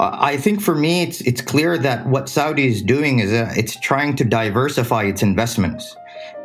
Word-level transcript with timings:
I 0.00 0.36
think 0.36 0.60
for 0.60 0.74
me, 0.74 1.02
it's 1.02 1.20
it's 1.22 1.40
clear 1.40 1.76
that 1.78 2.06
what 2.06 2.28
Saudi 2.28 2.68
is 2.68 2.82
doing 2.82 3.18
is 3.18 3.32
uh, 3.32 3.52
it's 3.56 3.78
trying 3.80 4.14
to 4.16 4.24
diversify 4.24 5.04
its 5.04 5.22
investments, 5.22 5.96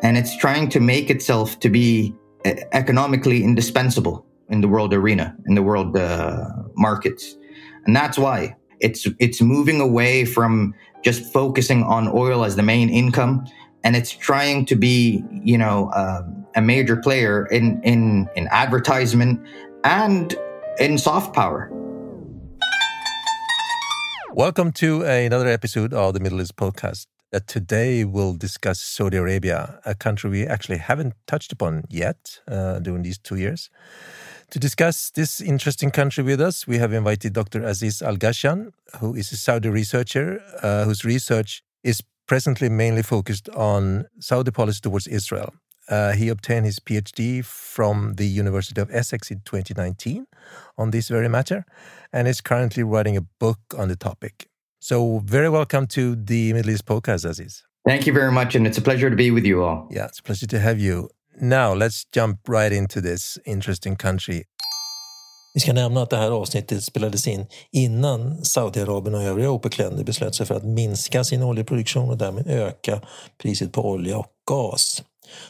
and 0.01 0.17
it's 0.17 0.35
trying 0.35 0.69
to 0.69 0.79
make 0.79 1.09
itself 1.09 1.59
to 1.59 1.69
be 1.69 2.15
uh, 2.45 2.53
economically 2.71 3.43
indispensable 3.43 4.25
in 4.49 4.61
the 4.61 4.67
world 4.67 4.93
arena, 4.93 5.35
in 5.45 5.53
the 5.53 5.61
world 5.61 5.95
uh, 5.95 6.45
markets, 6.75 7.37
and 7.85 7.95
that's 7.95 8.17
why 8.17 8.55
it's 8.79 9.07
it's 9.19 9.39
moving 9.39 9.79
away 9.79 10.25
from 10.25 10.73
just 11.03 11.31
focusing 11.31 11.83
on 11.83 12.07
oil 12.07 12.43
as 12.43 12.55
the 12.55 12.63
main 12.63 12.89
income, 12.89 13.45
and 13.83 13.95
it's 13.95 14.11
trying 14.11 14.65
to 14.65 14.75
be, 14.75 15.23
you 15.43 15.59
know, 15.59 15.89
uh, 15.89 16.23
a 16.55 16.61
major 16.61 16.95
player 16.95 17.45
in 17.47 17.79
in 17.83 18.27
in 18.35 18.47
advertisement 18.49 19.45
and 19.83 20.35
in 20.79 20.97
soft 20.97 21.35
power. 21.35 21.69
Welcome 24.35 24.71
to 24.73 25.03
another 25.03 25.47
episode 25.47 25.93
of 25.93 26.15
the 26.15 26.19
Middle 26.19 26.41
East 26.41 26.55
podcast. 26.55 27.05
Uh, 27.31 27.39
today 27.45 28.03
we'll 28.03 28.33
discuss 28.33 28.81
Saudi 28.81 29.17
Arabia, 29.17 29.79
a 29.85 29.93
country 29.93 30.27
we 30.27 30.47
actually 30.47 30.79
haven't 30.79 31.13
touched 31.27 31.51
upon 31.51 31.83
yet 31.87 32.39
uh, 32.47 32.79
during 32.79 33.03
these 33.03 33.19
two 33.19 33.35
years. 33.35 33.69
To 34.49 34.57
discuss 34.57 35.11
this 35.11 35.39
interesting 35.39 35.91
country 35.91 36.23
with 36.23 36.41
us, 36.41 36.65
we 36.65 36.79
have 36.79 36.93
invited 36.93 37.33
Dr. 37.33 37.63
Aziz 37.63 38.01
Alghashian, 38.01 38.71
who 38.99 39.13
is 39.13 39.31
a 39.31 39.37
Saudi 39.37 39.69
researcher 39.69 40.41
uh, 40.63 40.85
whose 40.85 41.05
research 41.05 41.61
is 41.83 42.01
presently 42.25 42.69
mainly 42.69 43.03
focused 43.03 43.49
on 43.49 44.07
Saudi 44.19 44.49
policy 44.49 44.79
towards 44.81 45.05
Israel. 45.05 45.53
Uh, 45.89 46.13
he 46.13 46.29
obtained 46.29 46.65
his 46.65 46.79
PhD 46.79 47.43
from 47.43 48.15
the 48.15 48.25
University 48.25 48.79
of 48.81 48.89
Essex 48.91 49.31
in 49.31 49.41
2019 49.45 50.25
on 50.77 50.91
this 50.91 51.09
very 51.09 51.27
matter 51.27 51.65
and 52.11 52.27
is 52.27 52.41
currently 52.41 52.83
writing 52.83 53.17
a 53.17 53.21
book 53.39 53.59
on 53.77 53.89
the 53.89 53.95
topic. 53.95 54.47
So, 54.79 55.21
very 55.25 55.49
welcome 55.49 55.87
to 55.87 56.15
the 56.15 56.53
Middle 56.53 56.71
East 56.71 56.85
podcast, 56.85 57.25
Aziz. 57.25 57.63
Thank 57.85 58.07
you 58.07 58.13
very 58.13 58.31
much, 58.31 58.55
and 58.55 58.65
it's 58.65 58.77
a 58.77 58.81
pleasure 58.81 59.09
to 59.09 59.15
be 59.15 59.31
with 59.31 59.45
you 59.45 59.63
all. 59.63 59.87
Yeah, 59.91 60.05
it's 60.05 60.19
a 60.19 60.23
pleasure 60.23 60.47
to 60.47 60.59
have 60.59 60.79
you. 60.79 61.09
Now, 61.41 61.73
let's 61.73 62.05
jump 62.11 62.39
right 62.47 62.71
into 62.71 63.01
this 63.01 63.37
interesting 63.45 63.95
country. 63.95 64.43
Vi 65.53 65.59
ska 65.59 65.73
nämna 65.73 66.01
att 66.01 66.09
det 66.09 66.17
här 66.17 66.31
avsnittet 66.31 66.83
spelades 66.83 67.27
in 67.27 67.45
innan 67.71 68.45
Saudiarabien 68.45 69.15
och 69.15 69.23
övriga 69.23 69.49
OPEC-länder 69.49 70.03
beslöt 70.03 70.35
sig 70.35 70.45
för 70.45 70.55
att 70.55 70.63
minska 70.63 71.23
sin 71.23 71.43
oljeproduktion 71.43 72.09
och 72.09 72.17
därmed 72.17 72.47
öka 72.47 73.01
priset 73.41 73.71
på 73.71 73.89
olja 73.89 74.17
och 74.17 74.27
gas. 74.47 75.03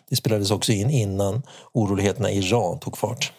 Det 0.09 0.15
spelades 0.15 0.51
också 0.51 0.71
in 0.71 0.89
innan 0.89 1.41
oroligheterna 1.73 2.31
i 2.31 2.37
Iran 2.37 2.79
tog 2.79 2.97
fart. 2.97 3.33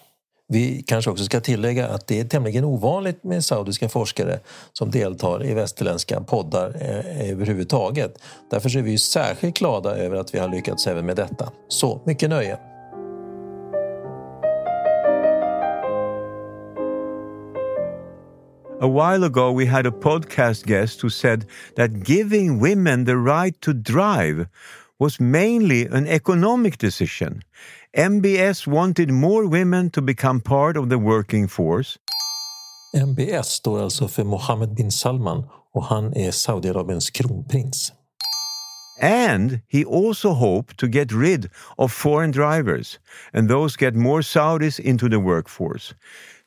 Vi 0.49 0.85
kanske 0.87 1.11
också 1.11 1.25
ska 1.25 1.41
tillägga 1.41 1.89
att 1.89 2.07
det 2.07 2.21
är 2.21 2.25
tämligen 2.25 2.65
ovanligt 2.65 3.25
med 3.25 3.45
saudiska 3.45 3.89
forskare 3.89 4.41
som 4.73 4.91
deltar 4.91 5.47
i 5.47 5.55
västerländska 5.55 6.21
poddar 6.21 6.77
eh, 6.81 7.31
överhuvudtaget. 7.31 8.19
Därför 8.51 8.77
är 8.77 8.83
vi 8.83 8.99
särskilt 8.99 9.59
glada 9.59 9.97
över 9.97 10.17
att 10.17 10.35
vi 10.35 10.39
har 10.39 10.49
lyckats 10.49 10.87
även 10.87 11.07
med 11.07 11.17
detta. 11.17 11.53
Så 11.69 12.01
mycket 12.05 12.31
nöje! 12.31 12.59
A 18.81 18.89
while 18.89 19.27
ago, 19.27 19.53
we 19.53 19.67
had 19.67 19.87
a 19.87 19.93
podcast 19.93 20.67
guest 20.67 21.03
who 21.03 21.11
said 21.11 21.47
that 21.77 22.09
giving 22.09 22.59
women 22.59 23.07
the 23.07 23.17
right 23.17 23.61
to 23.61 23.73
drive 23.73 24.49
was 25.05 25.21
mainly 25.21 25.87
an 25.99 26.07
economic 26.07 26.79
decision. 26.79 27.43
MBS 27.95 28.67
wanted 28.67 29.11
more 29.11 29.47
women 29.47 29.91
to 29.91 30.03
become 30.03 30.41
part 30.41 30.77
of 30.77 30.89
the 30.89 30.99
working 30.99 31.49
force. 31.49 31.99
MBS 32.95 33.47
står 33.47 33.83
alltså 33.83 34.09
för 34.09 34.25
Mohammed 34.25 34.75
bin 34.75 34.93
Salman 34.93 35.45
och 35.75 35.85
han 35.85 36.17
är 36.17 36.31
Saudiarabiens 36.31 37.11
kronprins. 37.11 37.93
And 39.03 39.61
he 39.69 39.85
also 39.85 40.29
hoped 40.33 40.79
to 40.79 40.87
get 40.87 41.13
rid 41.13 41.51
of 41.77 41.93
foreign 41.93 42.31
drivers 42.31 42.99
and 43.33 43.49
those 43.49 43.77
get 43.77 43.95
more 43.95 44.23
Saudis 44.23 44.81
into 44.81 45.09
the 45.09 45.19
workforce. 45.19 45.95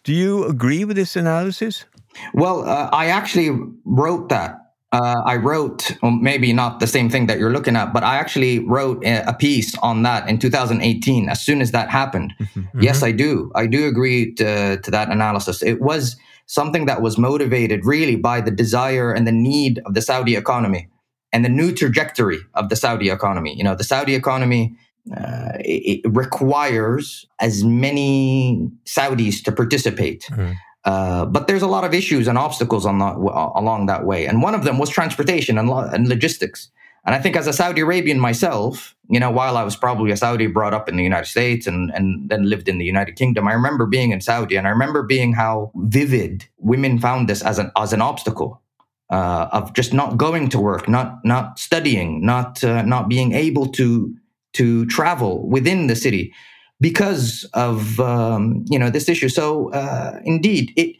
Do 0.03 0.13
you 0.13 0.45
agree 0.45 0.85
with 0.85 0.95
this 0.95 1.15
analysis? 1.15 1.85
Well, 2.33 2.63
uh, 2.63 2.89
I 3.03 3.07
actually 3.07 3.49
wrote 3.85 4.29
that 4.29 4.66
uh, 4.91 5.21
I 5.25 5.35
wrote, 5.35 5.91
well, 6.01 6.11
maybe 6.11 6.53
not 6.53 6.79
the 6.79 6.87
same 6.87 7.09
thing 7.09 7.27
that 7.27 7.39
you're 7.39 7.51
looking 7.51 7.75
at, 7.75 7.93
but 7.93 8.03
I 8.03 8.15
actually 8.15 8.59
wrote 8.59 9.03
a 9.05 9.33
piece 9.33 9.77
on 9.79 10.03
that 10.03 10.29
in 10.29 10.39
2018. 10.39 11.27
As 11.27 11.41
soon 11.41 11.61
as 11.61 11.71
that 11.71 11.89
happened, 11.89 12.33
mm-hmm. 12.39 12.81
yes, 12.81 13.03
I 13.03 13.11
do. 13.11 13.51
I 13.53 13.67
do 13.67 13.87
agree 13.87 14.33
to, 14.35 14.77
to 14.77 14.91
that 14.91 15.09
analysis. 15.09 15.61
It 15.61 15.81
was 15.81 16.15
something 16.45 16.85
that 16.85 17.01
was 17.01 17.17
motivated 17.17 17.85
really 17.85 18.15
by 18.15 18.39
the 18.39 18.51
desire 18.51 19.11
and 19.11 19.27
the 19.27 19.33
need 19.33 19.81
of 19.85 19.93
the 19.93 20.01
Saudi 20.01 20.35
economy 20.35 20.87
and 21.33 21.43
the 21.43 21.49
new 21.49 21.73
trajectory 21.73 22.39
of 22.53 22.69
the 22.69 22.77
Saudi 22.77 23.09
economy. 23.09 23.53
You 23.57 23.65
know, 23.65 23.75
the 23.75 23.83
Saudi 23.83 24.15
economy 24.15 24.77
uh, 25.15 25.57
it, 25.59 26.01
it, 26.03 26.11
requires 26.11 27.25
as 27.39 27.63
many 27.63 28.69
Saudis 28.85 29.43
to 29.43 29.51
participate. 29.51 30.23
Mm-hmm. 30.31 30.53
Uh, 30.87 31.25
but 31.25 31.47
there's 31.47 31.61
a 31.61 31.67
lot 31.67 31.83
of 31.83 31.93
issues 31.93 32.29
and 32.29 32.37
obstacles 32.37 32.85
on 32.85 32.99
the, 32.99 33.05
along 33.05 33.87
that 33.87 34.05
way. 34.05 34.25
And 34.25 34.41
one 34.41 34.55
of 34.55 34.63
them 34.63 34.77
was 34.77 34.89
transportation 34.89 35.57
and, 35.57 35.69
lo- 35.69 35.89
and 35.91 36.07
logistics. 36.07 36.69
And 37.05 37.13
I 37.13 37.19
think 37.19 37.35
as 37.35 37.45
a 37.45 37.51
Saudi 37.51 37.81
Arabian 37.81 38.21
myself, 38.21 38.95
you 39.09 39.19
know, 39.19 39.29
while 39.29 39.57
I 39.57 39.63
was 39.63 39.75
probably 39.75 40.11
a 40.11 40.17
Saudi 40.17 40.47
brought 40.47 40.73
up 40.73 40.87
in 40.87 40.95
the 40.95 41.03
United 41.03 41.25
States 41.25 41.67
and, 41.67 41.91
and 41.93 42.29
then 42.29 42.49
lived 42.49 42.69
in 42.69 42.77
the 42.77 42.85
United 42.85 43.17
Kingdom, 43.17 43.49
I 43.49 43.53
remember 43.53 43.85
being 43.85 44.11
in 44.11 44.21
Saudi 44.21 44.55
and 44.55 44.65
I 44.65 44.69
remember 44.69 45.03
being 45.03 45.33
how 45.33 45.71
vivid 45.75 46.45
women 46.57 46.99
found 46.99 47.27
this 47.27 47.41
as 47.41 47.59
an, 47.59 47.69
as 47.77 47.91
an 47.91 48.01
obstacle. 48.01 48.61
Uh, 49.09 49.47
of 49.53 49.71
just 49.73 49.93
not 49.93 50.17
going 50.17 50.49
to 50.49 50.59
work, 50.59 50.89
not 50.89 51.23
not 51.23 51.57
studying, 51.57 52.25
not 52.25 52.61
uh, 52.61 52.81
not 52.81 53.07
being 53.07 53.31
able 53.31 53.65
to 53.65 54.13
to 54.51 54.85
travel 54.87 55.47
within 55.47 55.87
the 55.87 55.95
city 55.95 56.33
because 56.79 57.47
of 57.53 57.99
um, 57.99 58.65
you 58.69 58.79
know 58.79 58.89
this 58.89 59.09
issue. 59.09 59.29
So 59.29 59.71
uh, 59.71 60.19
indeed, 60.23 60.71
it 60.75 60.95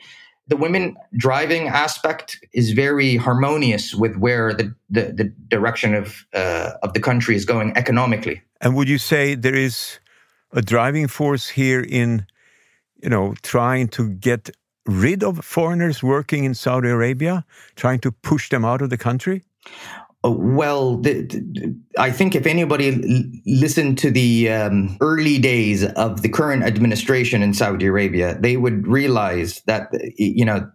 the 0.47 0.57
women 0.57 0.95
driving 1.15 1.67
aspect 1.67 2.39
is 2.53 2.71
very 2.71 3.17
harmonious 3.17 3.93
with 3.93 4.15
where 4.17 4.53
the 4.53 4.73
the, 4.89 5.13
the 5.13 5.23
direction 5.47 5.93
of 5.93 6.25
uh, 6.33 6.71
of 6.83 6.93
the 6.93 6.99
country 6.99 7.35
is 7.35 7.45
going 7.45 7.75
economically. 7.75 8.41
And 8.61 8.75
would 8.75 8.89
you 8.89 8.97
say 8.97 9.35
there 9.35 9.55
is 9.55 9.99
a 10.53 10.61
driving 10.61 11.07
force 11.07 11.49
here 11.49 11.81
in 11.81 12.25
you 13.03 13.09
know 13.09 13.35
trying 13.41 13.89
to 13.89 14.09
get 14.09 14.49
rid 14.85 15.23
of 15.23 15.44
foreigners 15.44 16.01
working 16.01 16.45
in 16.45 16.53
Saudi 16.55 16.89
Arabia, 16.89 17.45
trying 17.75 17.99
to 17.99 18.11
push 18.11 18.49
them 18.49 18.65
out 18.65 18.81
of 18.81 18.89
the 18.89 18.97
country? 18.97 19.44
Uh, 20.25 20.31
well, 20.31 20.97
the, 20.97 21.22
the, 21.22 21.79
I 21.97 22.11
think 22.11 22.35
if 22.35 22.47
anybody 22.47 22.89
l- 22.89 23.23
listened 23.45 23.97
to 24.00 24.11
the 24.11 24.50
um, 24.50 24.97
early 25.00 25.38
days 25.38 25.83
of 25.83 26.22
the 26.22 26.29
current 26.29 26.63
administration 26.63 27.44
in 27.44 27.53
Saudi 27.53 27.85
Arabia, 27.85 28.38
they 28.39 28.57
would 28.57 28.88
realize 28.88 29.61
that 29.67 29.89
you 30.17 30.44
know 30.44 30.69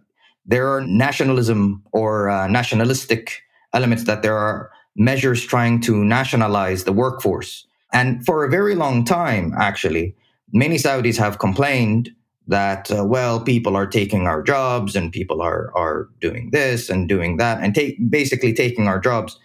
there 0.45 0.69
are 0.69 0.81
nationalism 0.81 1.83
or 1.91 2.29
uh, 2.29 2.47
nationalistic 2.47 3.41
elements 3.73 4.05
that 4.05 4.21
there 4.21 4.37
are 4.37 4.71
measures 4.95 5.43
trying 5.43 5.81
to 5.81 6.03
nationalize 6.05 6.85
the 6.85 6.93
workforce, 6.93 7.67
and 7.91 8.25
for 8.25 8.45
a 8.45 8.49
very 8.49 8.75
long 8.75 9.03
time, 9.03 9.53
actually, 9.57 10.15
many 10.53 10.77
Saudis 10.77 11.17
have 11.17 11.39
complained 11.39 12.11
that 12.47 12.91
uh, 12.91 13.03
well 13.05 13.39
people 13.39 13.75
are 13.75 13.87
taking 13.87 14.27
our 14.27 14.41
jobs 14.41 14.95
and 14.95 15.11
people 15.11 15.41
are 15.41 15.71
are 15.75 16.09
doing 16.19 16.49
this 16.51 16.89
and 16.89 17.07
doing 17.07 17.37
that 17.37 17.61
and 17.61 17.73
take 17.73 17.97
basically 18.09 18.53
taking 18.53 18.87
our 18.87 18.99
jobs 18.99 19.39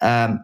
um, 0.00 0.40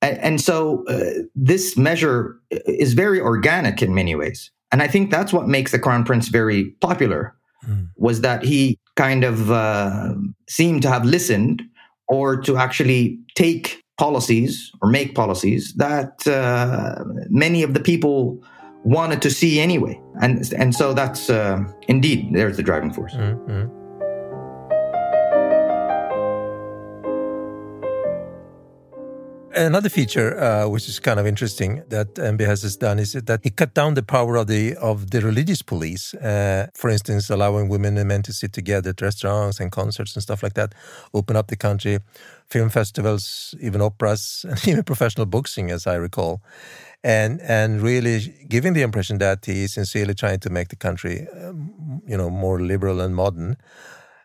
and, 0.00 0.18
and, 0.18 0.40
so 0.40 0.84
uh, 0.86 1.22
this 1.34 1.76
measure 1.76 2.40
is 2.50 2.94
very 2.94 3.20
organic 3.20 3.82
in 3.82 3.94
many 3.94 4.14
ways 4.14 4.50
and 4.72 4.82
i 4.82 4.88
think 4.88 5.10
that's 5.10 5.32
what 5.32 5.48
makes 5.48 5.72
the 5.72 5.78
crown 5.78 6.04
prince 6.04 6.28
very 6.28 6.70
popular 6.80 7.34
mm. 7.66 7.88
was 7.96 8.20
that 8.22 8.42
he 8.42 8.78
kind 8.96 9.24
of 9.24 9.50
uh, 9.50 10.14
seemed 10.48 10.82
to 10.82 10.88
have 10.88 11.04
listened 11.04 11.62
or 12.08 12.36
to 12.36 12.56
actually 12.56 13.18
take 13.34 13.82
policies 13.96 14.72
or 14.82 14.90
make 14.90 15.14
policies 15.14 15.72
that 15.76 16.26
uh, 16.26 17.04
many 17.28 17.62
of 17.62 17.74
the 17.74 17.80
people 17.80 18.42
wanted 18.84 19.22
to 19.22 19.30
see 19.30 19.60
anyway. 19.60 20.00
And 20.20 20.52
and 20.54 20.74
so 20.74 20.94
that's 20.94 21.28
uh, 21.28 21.64
indeed 21.88 22.28
there's 22.32 22.56
the 22.56 22.62
driving 22.62 22.92
force. 22.92 23.14
Mm-hmm. 23.14 23.80
Another 29.56 29.88
feature, 29.88 30.36
uh, 30.36 30.68
which 30.68 30.88
is 30.88 30.98
kind 30.98 31.20
of 31.20 31.28
interesting, 31.28 31.84
that 31.88 32.14
MBS 32.14 32.62
has 32.62 32.76
done 32.76 32.98
is 32.98 33.12
that 33.12 33.40
he 33.44 33.50
cut 33.50 33.72
down 33.72 33.94
the 33.94 34.02
power 34.02 34.34
of 34.34 34.48
the 34.48 34.74
of 34.76 35.12
the 35.12 35.20
religious 35.20 35.62
police. 35.62 36.12
Uh, 36.14 36.66
for 36.74 36.90
instance, 36.90 37.30
allowing 37.30 37.68
women 37.68 37.96
and 37.96 38.08
men 38.08 38.22
to 38.22 38.32
sit 38.32 38.52
together 38.52 38.90
at 38.90 39.00
restaurants 39.00 39.60
and 39.60 39.70
concerts 39.70 40.16
and 40.16 40.24
stuff 40.24 40.42
like 40.42 40.54
that. 40.54 40.74
Open 41.12 41.36
up 41.36 41.46
the 41.46 41.56
country, 41.56 42.00
film 42.48 42.68
festivals, 42.68 43.54
even 43.60 43.80
operas, 43.80 44.44
and 44.48 44.66
even 44.66 44.82
professional 44.82 45.26
boxing, 45.26 45.70
as 45.70 45.86
I 45.86 45.94
recall 45.94 46.42
and 47.04 47.40
and 47.42 47.82
really 47.82 48.34
giving 48.48 48.72
the 48.72 48.82
impression 48.82 49.18
that 49.18 49.44
he 49.44 49.64
is 49.64 49.74
sincerely 49.74 50.14
trying 50.14 50.40
to 50.40 50.50
make 50.50 50.68
the 50.68 50.76
country, 50.76 51.28
um, 51.42 52.02
you 52.06 52.16
know, 52.16 52.30
more 52.30 52.58
liberal 52.58 53.00
and 53.00 53.14
modern. 53.14 53.56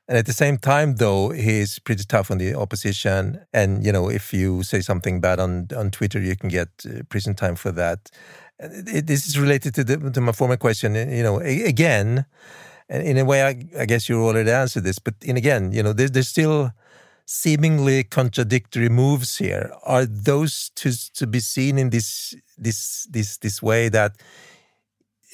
And 0.08 0.18
at 0.18 0.26
the 0.26 0.34
same 0.34 0.58
time, 0.58 0.96
though, 0.96 1.30
he's 1.30 1.78
pretty 1.78 2.04
tough 2.04 2.32
on 2.32 2.40
the 2.40 2.56
opposition. 2.56 3.46
And, 3.54 3.86
you 3.86 3.92
know, 3.92 4.10
if 4.10 4.34
you 4.34 4.64
say 4.64 4.82
something 4.82 5.22
bad 5.22 5.40
on, 5.40 5.68
on 5.78 5.92
Twitter, 5.92 6.20
you 6.20 6.36
can 6.36 6.50
get 6.50 6.70
uh, 6.84 7.04
prison 7.10 7.36
time 7.36 7.56
for 7.56 7.72
that. 7.74 8.10
It, 8.58 9.06
this 9.06 9.28
is 9.28 9.38
related 9.38 9.76
to, 9.76 9.84
the, 9.84 10.10
to 10.10 10.20
my 10.20 10.32
former 10.32 10.58
question. 10.58 10.96
You 10.96 11.22
know, 11.22 11.38
again, 11.40 12.26
in 12.90 13.20
a 13.20 13.26
way, 13.26 13.44
I, 13.44 13.82
I, 13.82 13.86
guess 13.86 14.10
you 14.10 14.26
already 14.26 14.50
answered 14.50 14.84
this, 14.84 14.98
but 14.98 15.14
in 15.22 15.38
again, 15.38 15.72
you 15.72 15.84
know, 15.84 15.94
there's 15.94 16.28
still 16.28 16.72
seemingly 17.32 18.04
contradictory 18.04 18.90
moves 18.90 19.38
here. 19.38 19.72
Are 19.84 20.04
those 20.04 20.72
to, 20.78 20.92
to 21.14 21.28
be 21.28 21.40
seen 21.40 21.78
in 21.78 21.92
this, 21.92 22.34
this, 22.58 23.08
this, 23.12 23.38
this 23.38 23.62
way 23.62 23.88
that 23.90 24.18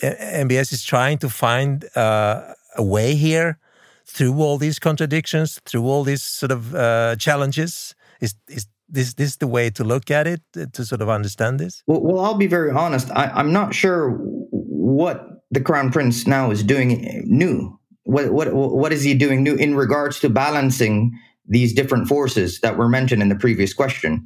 MBS 0.03 0.73
is 0.73 0.83
trying 0.83 1.19
to 1.19 1.29
find 1.29 1.85
uh, 1.95 2.53
a 2.75 2.83
way 2.83 3.15
here 3.15 3.59
through 4.05 4.41
all 4.41 4.57
these 4.57 4.77
contradictions, 4.77 5.61
through 5.65 5.85
all 5.85 6.03
these 6.03 6.21
sort 6.21 6.51
of 6.51 6.75
uh, 6.75 7.15
challenges? 7.15 7.95
Is 8.19 8.35
is 8.49 8.67
this 8.89 9.13
this 9.13 9.37
the 9.37 9.47
way 9.47 9.69
to 9.69 9.83
look 9.85 10.11
at 10.11 10.27
it 10.27 10.41
uh, 10.57 10.65
to 10.73 10.83
sort 10.83 11.01
of 11.01 11.07
understand 11.07 11.59
this? 11.59 11.81
Well, 11.87 12.01
well 12.01 12.25
I'll 12.25 12.37
be 12.37 12.47
very 12.47 12.71
honest. 12.71 13.09
I, 13.11 13.39
am 13.39 13.53
not 13.53 13.73
sure 13.73 14.11
what 14.51 15.45
the 15.49 15.61
crown 15.61 15.91
prince 15.91 16.27
now 16.27 16.51
is 16.51 16.61
doing 16.61 17.23
new. 17.25 17.79
What 18.03 18.33
what 18.33 18.53
what 18.53 18.91
is 18.91 19.03
he 19.03 19.13
doing 19.13 19.43
new 19.43 19.55
in 19.55 19.75
regards 19.75 20.19
to 20.19 20.29
balancing 20.29 21.17
these 21.47 21.73
different 21.73 22.07
forces 22.07 22.59
that 22.61 22.77
were 22.77 22.89
mentioned 22.89 23.21
in 23.21 23.29
the 23.29 23.35
previous 23.35 23.73
question? 23.73 24.25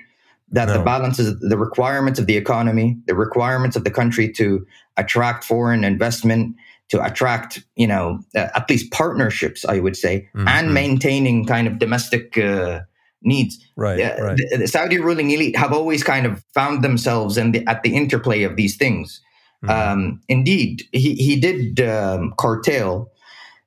That 0.52 0.68
no. 0.68 0.80
the 0.80 0.84
balances, 0.84 1.40
the 1.42 1.58
requirements 1.58 2.20
of 2.20 2.26
the 2.26 2.36
economy, 2.36 2.98
the 3.06 3.14
requirements 3.14 3.76
of 3.76 3.84
the 3.84 3.92
country 3.92 4.32
to 4.34 4.66
attract 4.98 5.44
foreign 5.44 5.84
investment, 5.84 6.56
to 6.90 7.04
attract, 7.06 7.64
you 7.76 7.86
know, 7.86 8.20
uh, 8.36 8.48
at 8.56 8.70
least 8.70 8.92
partnerships, 8.92 9.64
I 9.64 9.80
would 9.80 9.96
say, 9.96 10.28
mm-hmm. 10.36 10.48
and 10.48 10.74
maintaining 10.74 11.46
kind 11.46 11.68
of 11.68 11.78
domestic 11.78 12.38
uh, 12.38 12.82
needs. 13.22 13.64
Right, 13.76 14.02
uh, 14.02 14.24
right. 14.24 14.38
The, 14.38 14.58
the, 14.58 14.68
Saudi 14.68 14.98
ruling 14.98 15.30
elite 15.32 15.56
have 15.56 15.72
always 15.72 16.04
kind 16.04 16.26
of 16.26 16.44
found 16.54 16.84
themselves 16.84 17.38
in 17.38 17.52
the, 17.52 17.66
at 17.68 17.84
the 17.84 17.96
interplay 17.96 18.44
of 18.44 18.56
these 18.56 18.76
things. 18.76 19.22
Mm-hmm. 19.64 19.92
Um, 19.92 20.22
indeed, 20.30 20.84
he 20.94 21.16
he 21.16 21.38
did 21.38 21.82
um, 21.82 22.34
curtail 22.40 23.12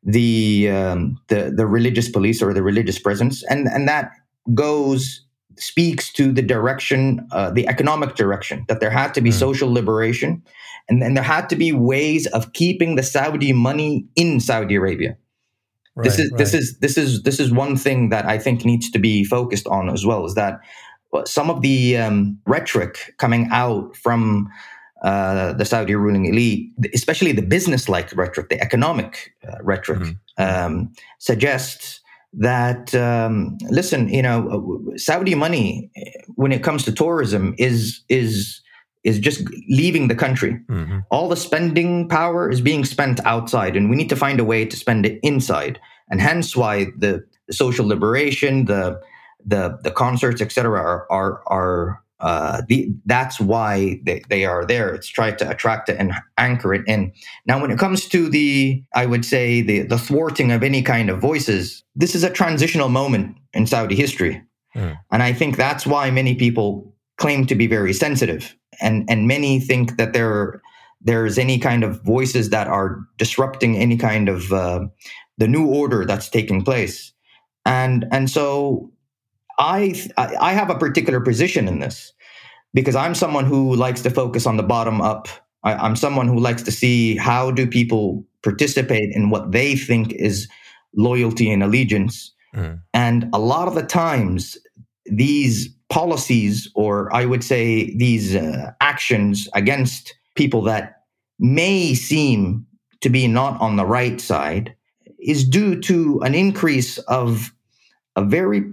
the 0.03 0.71
um, 0.71 1.21
the 1.29 1.53
the 1.55 1.67
religious 1.67 2.09
police 2.09 2.43
or 2.43 2.53
the 2.53 2.63
religious 2.63 2.99
presence, 2.99 3.43
and 3.45 3.69
and 3.69 3.89
that 3.89 4.13
goes 4.55 5.25
speaks 5.59 6.13
to 6.13 6.33
the 6.33 6.43
direction, 6.43 7.27
uh, 7.31 7.51
the 7.51 7.69
economic 7.69 8.15
direction, 8.17 8.65
that 8.69 8.81
there 8.81 8.91
had 8.91 9.13
to 9.15 9.21
be 9.21 9.31
mm-hmm. 9.31 9.39
social 9.39 9.71
liberation 9.71 10.43
and 10.89 11.01
then 11.01 11.15
there 11.15 11.25
had 11.25 11.49
to 11.51 11.57
be 11.57 11.73
ways 11.73 12.27
of 12.29 12.53
keeping 12.53 12.97
the 12.97 13.03
Saudi 13.03 13.53
money 13.53 14.07
in 14.17 14.41
Saudi 14.41 14.75
Arabia. 14.75 15.17
Right, 15.95 16.05
this 16.05 16.19
is 16.19 16.31
right. 16.31 16.39
this 16.39 16.55
is 16.55 16.79
this 16.79 16.99
is 16.99 17.23
this 17.23 17.39
is 17.39 17.53
one 17.53 17.77
thing 17.77 18.09
that 18.09 18.25
I 18.25 18.39
think 18.39 18.65
needs 18.65 18.91
to 18.91 18.99
be 18.99 19.25
focused 19.25 19.67
on 19.67 19.91
as 19.91 20.07
well. 20.07 20.25
Is 20.25 20.35
that 20.35 20.61
some 21.27 21.51
of 21.51 21.61
the 21.61 21.99
um, 21.99 22.39
rhetoric 22.47 23.15
coming 23.19 23.49
out 23.53 23.95
from 23.97 24.49
uh, 25.03 25.53
the 25.55 25.65
Saudi 25.65 25.95
ruling 25.95 26.27
elite, 26.27 26.73
especially 26.95 27.33
the 27.33 27.43
business-like 27.43 28.15
rhetoric, 28.17 28.49
the 28.49 28.61
economic 28.61 29.35
uh, 29.47 29.57
rhetoric, 29.63 30.01
mm-hmm. 30.01 30.43
um, 30.43 30.93
suggests 31.19 32.01
that 32.33 32.95
um, 32.95 33.59
listen, 33.69 34.09
you 34.09 34.23
know, 34.23 34.81
Saudi 34.97 35.35
money 35.35 35.91
when 36.37 36.53
it 36.53 36.63
comes 36.63 36.85
to 36.85 36.93
tourism 36.93 37.55
is 37.59 38.03
is 38.09 38.61
is 39.05 39.19
just 39.19 39.43
leaving 39.69 40.09
the 40.09 40.15
country. 40.15 40.61
Mm-hmm. 40.69 41.01
All 41.11 41.29
the 41.29 41.37
spending 41.37 42.09
power 42.09 42.49
is 42.49 42.61
being 42.61 42.85
spent 42.85 43.21
outside, 43.27 43.77
and 43.77 43.91
we 43.91 43.97
need 43.97 44.09
to 44.09 44.17
find 44.17 44.41
a 44.41 44.45
way 44.45 44.65
to 44.65 44.77
spend 44.77 45.05
it 45.05 45.19
inside. 45.23 45.81
And 46.09 46.21
hence 46.21 46.57
why 46.57 46.87
the, 46.97 47.25
the 47.49 47.53
social 47.53 47.87
liberation, 47.87 48.67
the 48.67 49.01
the 49.45 49.79
the 49.83 49.91
concerts, 49.91 50.41
etc., 50.41 50.81
are 50.81 51.07
are 51.11 51.43
are 51.49 52.02
uh, 52.23 52.63
the, 52.69 52.89
that's 53.05 53.39
why 53.41 54.01
they, 54.05 54.23
they 54.31 54.45
are 54.45 54.65
there. 54.65 54.95
It's 54.95 55.09
try 55.09 55.33
to 55.33 55.51
attract 55.51 55.89
it 55.89 55.97
and 55.99 56.13
anchor 56.39 56.73
it 56.73 56.87
in. 56.87 57.13
Now, 57.47 57.61
when 57.61 57.71
it 57.71 57.79
comes 57.79 58.09
to 58.09 58.29
the, 58.29 58.83
I 58.95 59.07
would 59.07 59.25
say 59.25 59.61
the 59.61 59.83
the 59.83 59.99
thwarting 59.99 60.53
of 60.53 60.63
any 60.63 60.83
kind 60.83 61.11
of 61.11 61.21
voices, 61.21 61.85
this 61.95 62.15
is 62.15 62.25
a 62.25 62.31
transitional 62.31 62.89
moment 62.89 63.37
in 63.53 63.67
Saudi 63.67 63.97
history, 63.97 64.43
mm. 64.75 64.97
and 65.11 65.23
I 65.23 65.33
think 65.33 65.57
that's 65.57 65.85
why 65.85 66.11
many 66.11 66.35
people 66.35 66.95
claim 67.19 67.47
to 67.47 67.55
be 67.55 67.67
very 67.67 67.93
sensitive 67.93 68.57
and 68.81 69.09
and 69.09 69.27
many 69.27 69.61
think 69.61 69.97
that 69.97 70.13
there 70.13 70.61
there's 71.01 71.39
any 71.39 71.59
kind 71.59 71.83
of 71.83 72.01
voices 72.03 72.51
that 72.51 72.69
are 72.69 73.01
disrupting 73.19 73.77
any 73.77 73.97
kind 73.97 74.29
of 74.29 74.53
uh, 74.53 74.81
the 75.39 75.49
new 75.49 75.67
order 75.67 76.05
that's 76.05 76.29
taking 76.29 76.65
place 76.65 77.13
and 77.67 78.07
and 78.11 78.31
so 78.31 78.91
I 79.59 79.95
I 80.17 80.53
have 80.53 80.71
a 80.71 80.79
particular 80.79 81.21
position 81.21 81.69
in 81.69 81.79
this 81.79 82.13
because 82.75 82.97
I'm 82.97 83.15
someone 83.15 83.45
who 83.45 83.75
likes 83.75 84.03
to 84.03 84.11
focus 84.11 84.47
on 84.47 84.57
the 84.57 84.63
bottom 84.63 85.01
up. 85.01 85.29
I, 85.65 85.87
am 85.87 85.97
someone 85.97 86.27
who 86.27 86.39
likes 86.39 86.63
to 86.63 86.73
see 86.73 87.17
how 87.17 87.51
do 87.51 87.67
people 87.67 88.27
participate 88.43 89.15
in 89.15 89.31
what 89.31 89.53
they 89.53 89.77
think 89.77 90.13
is 90.15 90.49
loyalty 90.95 91.51
and 91.51 91.63
allegiance. 91.63 92.33
Mm. 92.55 92.81
And 92.93 93.29
a 93.33 93.39
lot 93.39 93.69
of 93.69 93.75
the 93.75 93.83
times, 93.83 94.59
these 95.07 95.69
policies, 95.89 96.71
or 96.75 97.15
I 97.15 97.27
would 97.27 97.45
say 97.45 97.95
these 97.97 98.35
uh, 98.35 98.73
actions 98.81 99.49
against 99.55 100.15
people 100.35 100.63
that 100.63 101.03
may 101.39 101.95
seem 101.95 102.67
to 103.01 103.11
be 103.11 103.27
not 103.27 103.61
on 103.61 103.77
the 103.77 103.87
right 103.87 104.21
side, 104.21 104.75
is 105.19 105.47
due 105.47 105.81
to 105.83 106.21
an 106.23 106.35
increase 106.35 106.99
of 106.99 107.53
a 108.17 108.25
very 108.25 108.65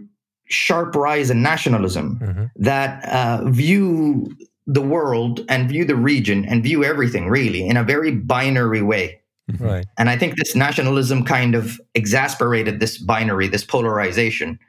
sharp 0.50 0.96
rise 0.96 1.30
in 1.30 1.42
nationalism 1.42 2.20
mm-hmm. 2.20 2.46
that 2.56 3.06
uh, 3.06 3.50
view 3.50 4.36
the 4.66 4.82
world 4.82 5.46
and 5.50 5.70
view 5.70 5.86
the 5.86 5.96
region 5.96 6.46
and 6.46 6.64
view 6.64 6.84
everything 6.84 7.28
really 7.28 7.66
in 7.66 7.78
a 7.78 7.84
very 7.84 8.12
binary 8.12 8.82
way. 8.82 9.20
Mm-hmm. 9.52 9.64
Right. 9.64 9.86
And 9.98 10.10
I 10.10 10.18
think 10.18 10.36
this 10.36 10.56
nationalism 10.56 11.26
kind 11.26 11.56
of 11.56 11.80
exasperated 11.96 12.80
this 12.80 13.00
binary, 13.00 13.48
this 13.48 13.64
polarization. 13.64 14.60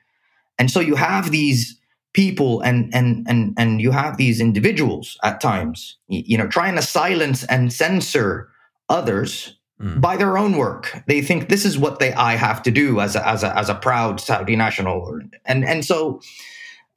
And 0.59 0.71
so 0.71 0.81
you 0.81 0.95
have 0.95 1.31
these 1.31 1.79
people 2.13 2.61
and 2.63 2.93
and 2.95 3.27
and 3.29 3.55
and 3.57 3.81
you 3.81 3.91
have 3.91 4.17
these 4.17 4.41
individuals 4.41 5.17
at 5.23 5.41
times 5.41 5.97
you 6.09 6.37
know 6.37 6.49
trying 6.49 6.75
to 6.75 6.83
silence 6.83 7.45
and 7.45 7.73
censor 7.73 8.49
others 8.89 9.57
mm. 9.81 10.01
by 10.01 10.17
their 10.17 10.37
own 10.37 10.57
work. 10.57 11.03
They 11.07 11.23
think 11.23 11.49
this 11.49 11.65
is 11.65 11.79
what 11.79 11.99
they 11.99 12.13
i 12.13 12.35
have 12.37 12.63
to 12.63 12.71
do 12.71 13.01
as 13.01 13.17
a 13.17 13.27
as 13.27 13.43
a, 13.43 13.57
as 13.59 13.69
a 13.69 13.75
proud 13.75 14.21
saudi 14.21 14.57
national 14.57 15.21
and 15.45 15.65
and 15.65 15.85
so 15.85 16.21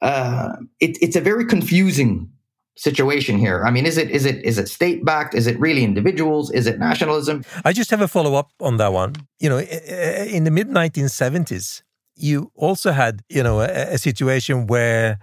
uh, 0.02 0.56
it, 0.80 0.98
it's 1.00 1.16
a 1.16 1.20
very 1.20 1.46
confusing 1.46 2.30
situation 2.76 3.38
here. 3.38 3.64
I 3.64 3.70
mean 3.70 3.86
is 3.86 3.96
it 3.96 4.10
is 4.10 4.24
it 4.26 4.44
is 4.44 4.58
it 4.58 4.68
state 4.68 5.04
backed 5.04 5.34
is 5.34 5.46
it 5.46 5.58
really 5.58 5.84
individuals? 5.84 6.50
Is 6.50 6.66
it 6.66 6.78
nationalism? 6.78 7.44
I 7.64 7.72
just 7.72 7.90
have 7.90 8.00
a 8.00 8.08
follow 8.08 8.34
up 8.34 8.50
on 8.60 8.76
that 8.78 8.92
one. 8.92 9.14
You 9.38 9.48
know 9.48 9.58
in 9.58 10.44
the 10.44 10.50
mid 10.50 10.68
1970s 10.68 11.82
you 12.16 12.50
also 12.54 12.92
had, 12.92 13.22
you 13.28 13.42
know, 13.42 13.60
a, 13.60 13.94
a 13.94 13.98
situation 13.98 14.66
where 14.66 15.18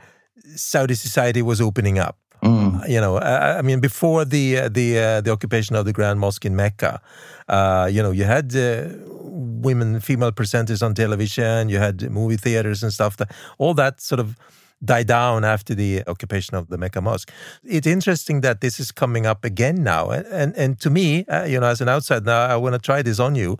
Saudi 0.56 0.96
society 0.96 1.42
was 1.42 1.62
opening 1.62 2.00
up. 2.00 2.18
Mm. 2.44 2.90
You 2.90 3.00
know, 3.00 3.18
I, 3.18 3.60
I, 3.60 3.62
mean, 3.62 3.80
before 3.80 4.26
the 4.26 4.58
uh, 4.58 4.70
the 4.70 5.00
uh, 5.00 5.22
the 5.22 5.32
occupation 5.32 5.76
of 5.76 5.86
the 5.86 5.94
Grand 5.94 6.20
Mosque 6.20 6.46
in 6.46 6.56
Mecca, 6.56 7.00
uh, 7.48 7.88
you 7.92 8.02
know, 8.02 8.12
you 8.12 8.24
had 8.24 8.56
uh, 8.56 8.90
women, 9.08 10.00
female 10.00 10.32
presenters 10.32 10.82
on 10.84 10.94
television, 10.96 11.70
you 11.70 11.78
had 11.78 12.10
movie 12.10 12.38
theaters 12.38 12.82
and 12.82 12.92
stuff. 12.92 13.18
That 13.18 13.32
all 13.60 13.76
that 13.76 14.02
sort 14.02 14.20
of 14.20 14.36
died 14.84 15.06
down 15.06 15.46
after 15.46 15.76
the 15.76 16.04
occupation 16.08 16.56
of 16.58 16.70
the 16.70 16.78
Mecca 16.80 17.00
Mosque. 17.00 17.32
It's 17.64 17.86
interesting 17.86 18.42
that 18.42 18.62
this 18.62 18.80
is 18.80 18.92
coming 18.92 19.28
up 19.28 19.46
again 19.46 19.84
now, 19.84 20.10
and 20.10 20.26
and, 20.26 20.56
and 20.56 20.80
to 20.80 20.90
me, 20.90 21.26
uh, 21.26 21.44
you 21.44 21.60
know, 21.60 21.68
as 21.68 21.82
an 21.82 21.90
outsider, 21.90 22.26
now 22.26 22.46
I 22.48 22.56
want 22.56 22.74
to 22.74 22.80
try 22.80 23.04
this 23.04 23.20
on 23.20 23.36
you 23.36 23.58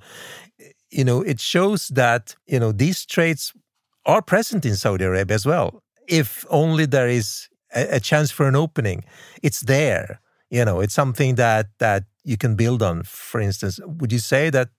you 0.92 1.06
know, 1.06 1.22
it 1.22 1.40
shows 1.40 1.88
that, 1.90 2.36
you 2.46 2.60
know, 2.60 2.72
these 2.72 3.06
traits 3.06 3.54
are 4.06 4.22
present 4.22 4.66
in 4.66 4.76
Saudi 4.76 5.06
Arabia 5.06 5.36
as 5.36 5.46
well. 5.46 5.82
If 6.08 6.46
only 6.50 6.86
there 6.86 7.08
is 7.08 7.48
a, 7.76 7.96
a 7.96 8.00
chance 8.00 8.32
for 8.32 8.48
an 8.48 8.56
opening, 8.56 9.04
it's 9.42 9.62
there. 9.62 10.20
You 10.50 10.66
know, 10.66 10.82
it's 10.82 10.94
something 10.94 11.36
that 11.36 11.68
that 11.80 12.04
you 12.24 12.38
can 12.38 12.56
build 12.56 12.82
on. 12.82 13.04
For 13.04 13.40
instance, 13.42 13.80
would 13.86 14.12
you 14.12 14.20
say 14.20 14.50
that, 14.50 14.70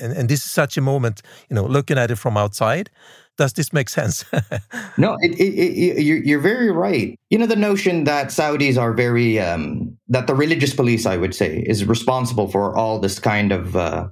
and, 0.00 0.12
and 0.12 0.28
this 0.28 0.44
is 0.44 0.50
such 0.50 0.76
a 0.76 0.80
moment, 0.80 1.22
you 1.48 1.54
know, 1.54 1.64
looking 1.64 1.98
at 1.98 2.10
it 2.10 2.16
from 2.16 2.36
outside, 2.36 2.90
does 3.38 3.52
this 3.52 3.72
make 3.72 3.88
sense? 3.88 4.24
no, 4.98 5.16
it, 5.20 5.32
it, 5.38 5.54
it, 5.54 6.02
you're, 6.02 6.18
you're 6.18 6.40
very 6.40 6.70
right. 6.70 7.18
You 7.30 7.38
know, 7.38 7.46
the 7.46 7.56
notion 7.56 8.04
that 8.04 8.28
Saudis 8.28 8.76
are 8.76 8.92
very, 8.92 9.38
um, 9.38 9.96
that 10.08 10.26
the 10.26 10.34
religious 10.34 10.74
police, 10.74 11.06
I 11.06 11.16
would 11.16 11.34
say, 11.34 11.64
is 11.66 11.84
responsible 11.84 12.48
for 12.48 12.76
all 12.76 12.98
this 12.98 13.18
kind 13.18 13.52
of 13.52 13.76
uh, 13.76 14.08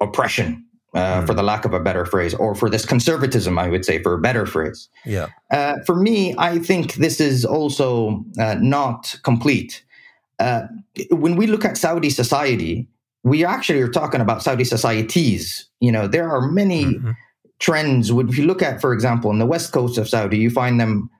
oppression, 0.00 0.66
uh, 0.98 1.22
mm. 1.22 1.26
for 1.26 1.34
the 1.34 1.42
lack 1.42 1.64
of 1.64 1.72
a 1.72 1.80
better 1.80 2.04
phrase, 2.04 2.34
or 2.34 2.54
for 2.54 2.68
this 2.68 2.84
conservatism, 2.84 3.58
I 3.58 3.68
would 3.68 3.84
say, 3.84 4.02
for 4.02 4.14
a 4.14 4.18
better 4.18 4.46
phrase. 4.46 4.88
Yeah. 5.04 5.28
Uh, 5.50 5.74
for 5.86 5.94
me, 5.94 6.34
I 6.38 6.58
think 6.58 6.94
this 6.94 7.20
is 7.20 7.44
also 7.44 8.24
uh, 8.38 8.56
not 8.60 9.14
complete. 9.22 9.84
Uh, 10.38 10.62
when 11.10 11.36
we 11.36 11.46
look 11.46 11.64
at 11.64 11.76
Saudi 11.76 12.10
society, 12.10 12.88
we 13.22 13.44
actually 13.44 13.80
are 13.80 13.92
talking 14.00 14.20
about 14.20 14.42
Saudi 14.42 14.64
societies. 14.64 15.68
You 15.80 15.92
know, 15.92 16.08
there 16.08 16.28
are 16.28 16.42
many 16.42 16.84
mm-hmm. 16.84 17.12
trends. 17.58 18.10
If 18.10 18.38
you 18.38 18.46
look 18.46 18.62
at, 18.62 18.80
for 18.80 18.92
example, 18.92 19.30
in 19.30 19.38
the 19.38 19.46
west 19.46 19.72
coast 19.72 19.98
of 19.98 20.08
Saudi, 20.08 20.38
you 20.38 20.50
find 20.50 20.80
them 20.80 21.10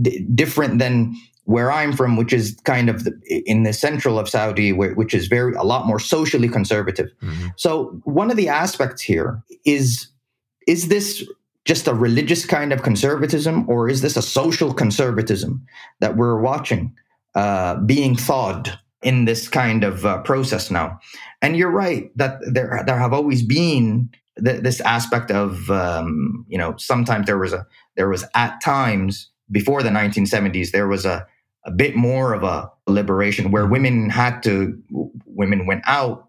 d- 0.00 0.26
different 0.34 0.78
than 0.78 1.14
where 1.44 1.70
I'm 1.70 1.92
from, 1.92 2.16
which 2.16 2.32
is 2.32 2.58
kind 2.64 2.88
of 2.88 3.04
the, 3.04 3.12
in 3.46 3.62
the 3.64 3.72
central 3.72 4.18
of 4.18 4.28
Saudi, 4.28 4.72
where, 4.72 4.94
which 4.94 5.14
is 5.14 5.26
very 5.26 5.54
a 5.54 5.62
lot 5.62 5.86
more 5.86 6.00
socially 6.00 6.48
conservative. 6.48 7.10
Mm-hmm. 7.22 7.48
So 7.56 8.00
one 8.04 8.30
of 8.30 8.36
the 8.36 8.48
aspects 8.48 9.02
here 9.02 9.42
is 9.64 10.08
is 10.66 10.88
this 10.88 11.22
just 11.64 11.86
a 11.86 11.94
religious 11.94 12.44
kind 12.46 12.72
of 12.72 12.82
conservatism, 12.82 13.68
or 13.68 13.88
is 13.88 14.00
this 14.00 14.16
a 14.16 14.22
social 14.22 14.72
conservatism 14.72 15.64
that 16.00 16.16
we're 16.16 16.40
watching 16.40 16.94
uh, 17.34 17.76
being 17.80 18.16
thawed 18.16 18.78
in 19.02 19.26
this 19.26 19.48
kind 19.48 19.84
of 19.84 20.06
uh, 20.06 20.22
process 20.22 20.70
now? 20.70 20.98
And 21.42 21.56
you're 21.56 21.70
right 21.70 22.10
that 22.16 22.38
there 22.50 22.82
there 22.86 22.98
have 22.98 23.12
always 23.12 23.42
been 23.42 24.10
th- 24.42 24.62
this 24.62 24.80
aspect 24.80 25.30
of 25.30 25.70
um, 25.70 26.46
you 26.48 26.56
know 26.56 26.74
sometimes 26.78 27.26
there 27.26 27.38
was 27.38 27.52
a 27.52 27.66
there 27.96 28.08
was 28.08 28.24
at 28.34 28.62
times 28.62 29.30
before 29.50 29.82
the 29.82 29.90
1970s 29.90 30.70
there 30.70 30.88
was 30.88 31.04
a 31.04 31.26
a 31.64 31.70
bit 31.70 31.96
more 31.96 32.34
of 32.34 32.42
a 32.42 32.70
liberation 32.86 33.50
where 33.50 33.66
women 33.66 34.10
had 34.10 34.42
to 34.42 34.80
women 35.26 35.66
went 35.66 35.82
out 35.86 36.28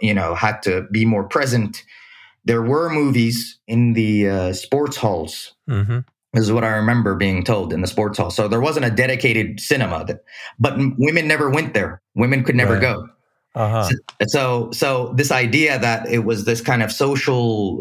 you 0.00 0.12
know 0.12 0.34
had 0.34 0.62
to 0.62 0.82
be 0.90 1.04
more 1.04 1.24
present 1.24 1.84
there 2.44 2.62
were 2.62 2.90
movies 2.90 3.58
in 3.66 3.94
the 3.94 4.28
uh, 4.28 4.52
sports 4.52 4.96
halls 4.96 5.54
mm-hmm. 5.68 6.00
this 6.34 6.44
is 6.44 6.52
what 6.52 6.64
i 6.64 6.68
remember 6.68 7.14
being 7.14 7.42
told 7.42 7.72
in 7.72 7.80
the 7.80 7.86
sports 7.86 8.18
hall 8.18 8.30
so 8.30 8.46
there 8.46 8.60
wasn't 8.60 8.84
a 8.84 8.90
dedicated 8.90 9.58
cinema 9.58 10.04
that, 10.04 10.24
but 10.58 10.76
women 10.98 11.26
never 11.26 11.48
went 11.48 11.72
there 11.72 12.02
women 12.14 12.44
could 12.44 12.56
never 12.56 12.74
right. 12.74 12.82
go 12.82 13.08
uh-huh. 13.54 13.88
so, 13.88 13.94
so 14.26 14.70
so 14.72 15.12
this 15.16 15.30
idea 15.30 15.78
that 15.78 16.06
it 16.10 16.24
was 16.24 16.44
this 16.44 16.60
kind 16.60 16.82
of 16.82 16.92
social 16.92 17.80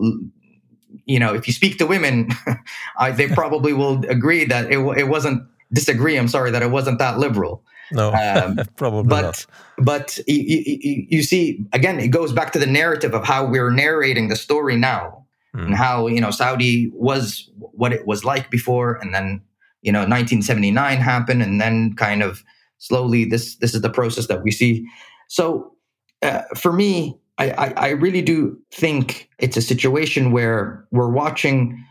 you 1.05 1.19
know 1.19 1.33
if 1.33 1.47
you 1.47 1.53
speak 1.53 1.77
to 1.77 1.85
women 1.85 2.29
I, 2.97 3.11
they 3.11 3.27
probably 3.27 3.73
will 3.73 4.05
agree 4.05 4.45
that 4.45 4.71
it, 4.71 4.77
it 4.97 5.09
wasn't 5.09 5.43
disagree. 5.73 6.17
I'm 6.17 6.27
sorry 6.27 6.51
that 6.51 6.61
it 6.61 6.71
wasn't 6.71 6.99
that 6.99 7.19
liberal. 7.19 7.63
No, 7.91 8.13
um, 8.13 8.59
probably 8.75 9.09
but, 9.09 9.21
not. 9.21 9.45
But 9.77 10.19
you, 10.27 10.63
you, 10.65 11.05
you, 11.09 11.23
see, 11.23 11.65
again, 11.73 11.99
it 11.99 12.09
goes 12.09 12.31
back 12.31 12.51
to 12.53 12.59
the 12.59 12.65
narrative 12.65 13.13
of 13.13 13.23
how 13.23 13.45
we're 13.45 13.69
narrating 13.69 14.29
the 14.29 14.35
story 14.35 14.75
now, 14.75 15.25
mm. 15.55 15.65
and 15.65 15.75
how 15.75 16.07
you 16.07 16.21
know 16.21 16.31
Saudi 16.31 16.91
was 16.93 17.49
what 17.57 17.93
it 17.93 18.07
was 18.07 18.23
like 18.23 18.49
before, 18.49 18.95
and 18.95 19.13
then 19.13 19.41
you 19.81 19.91
know 19.91 19.99
1979 19.99 20.97
happened, 20.97 21.41
and 21.41 21.59
then 21.59 21.93
kind 21.95 22.23
of 22.23 22.43
slowly 22.77 23.25
this 23.25 23.55
this 23.57 23.73
is 23.73 23.81
the 23.81 23.89
process 23.89 24.27
that 24.27 24.43
we 24.43 24.51
see. 24.51 24.87
So 25.27 25.73
uh, 26.21 26.43
for 26.55 26.73
me, 26.73 27.17
I, 27.37 27.51
I, 27.51 27.73
I 27.75 27.89
really 27.89 28.21
do 28.21 28.57
think 28.71 29.29
it's 29.39 29.57
a 29.57 29.61
situation 29.61 30.31
where 30.31 30.85
we're 30.91 31.09
watching 31.09 31.83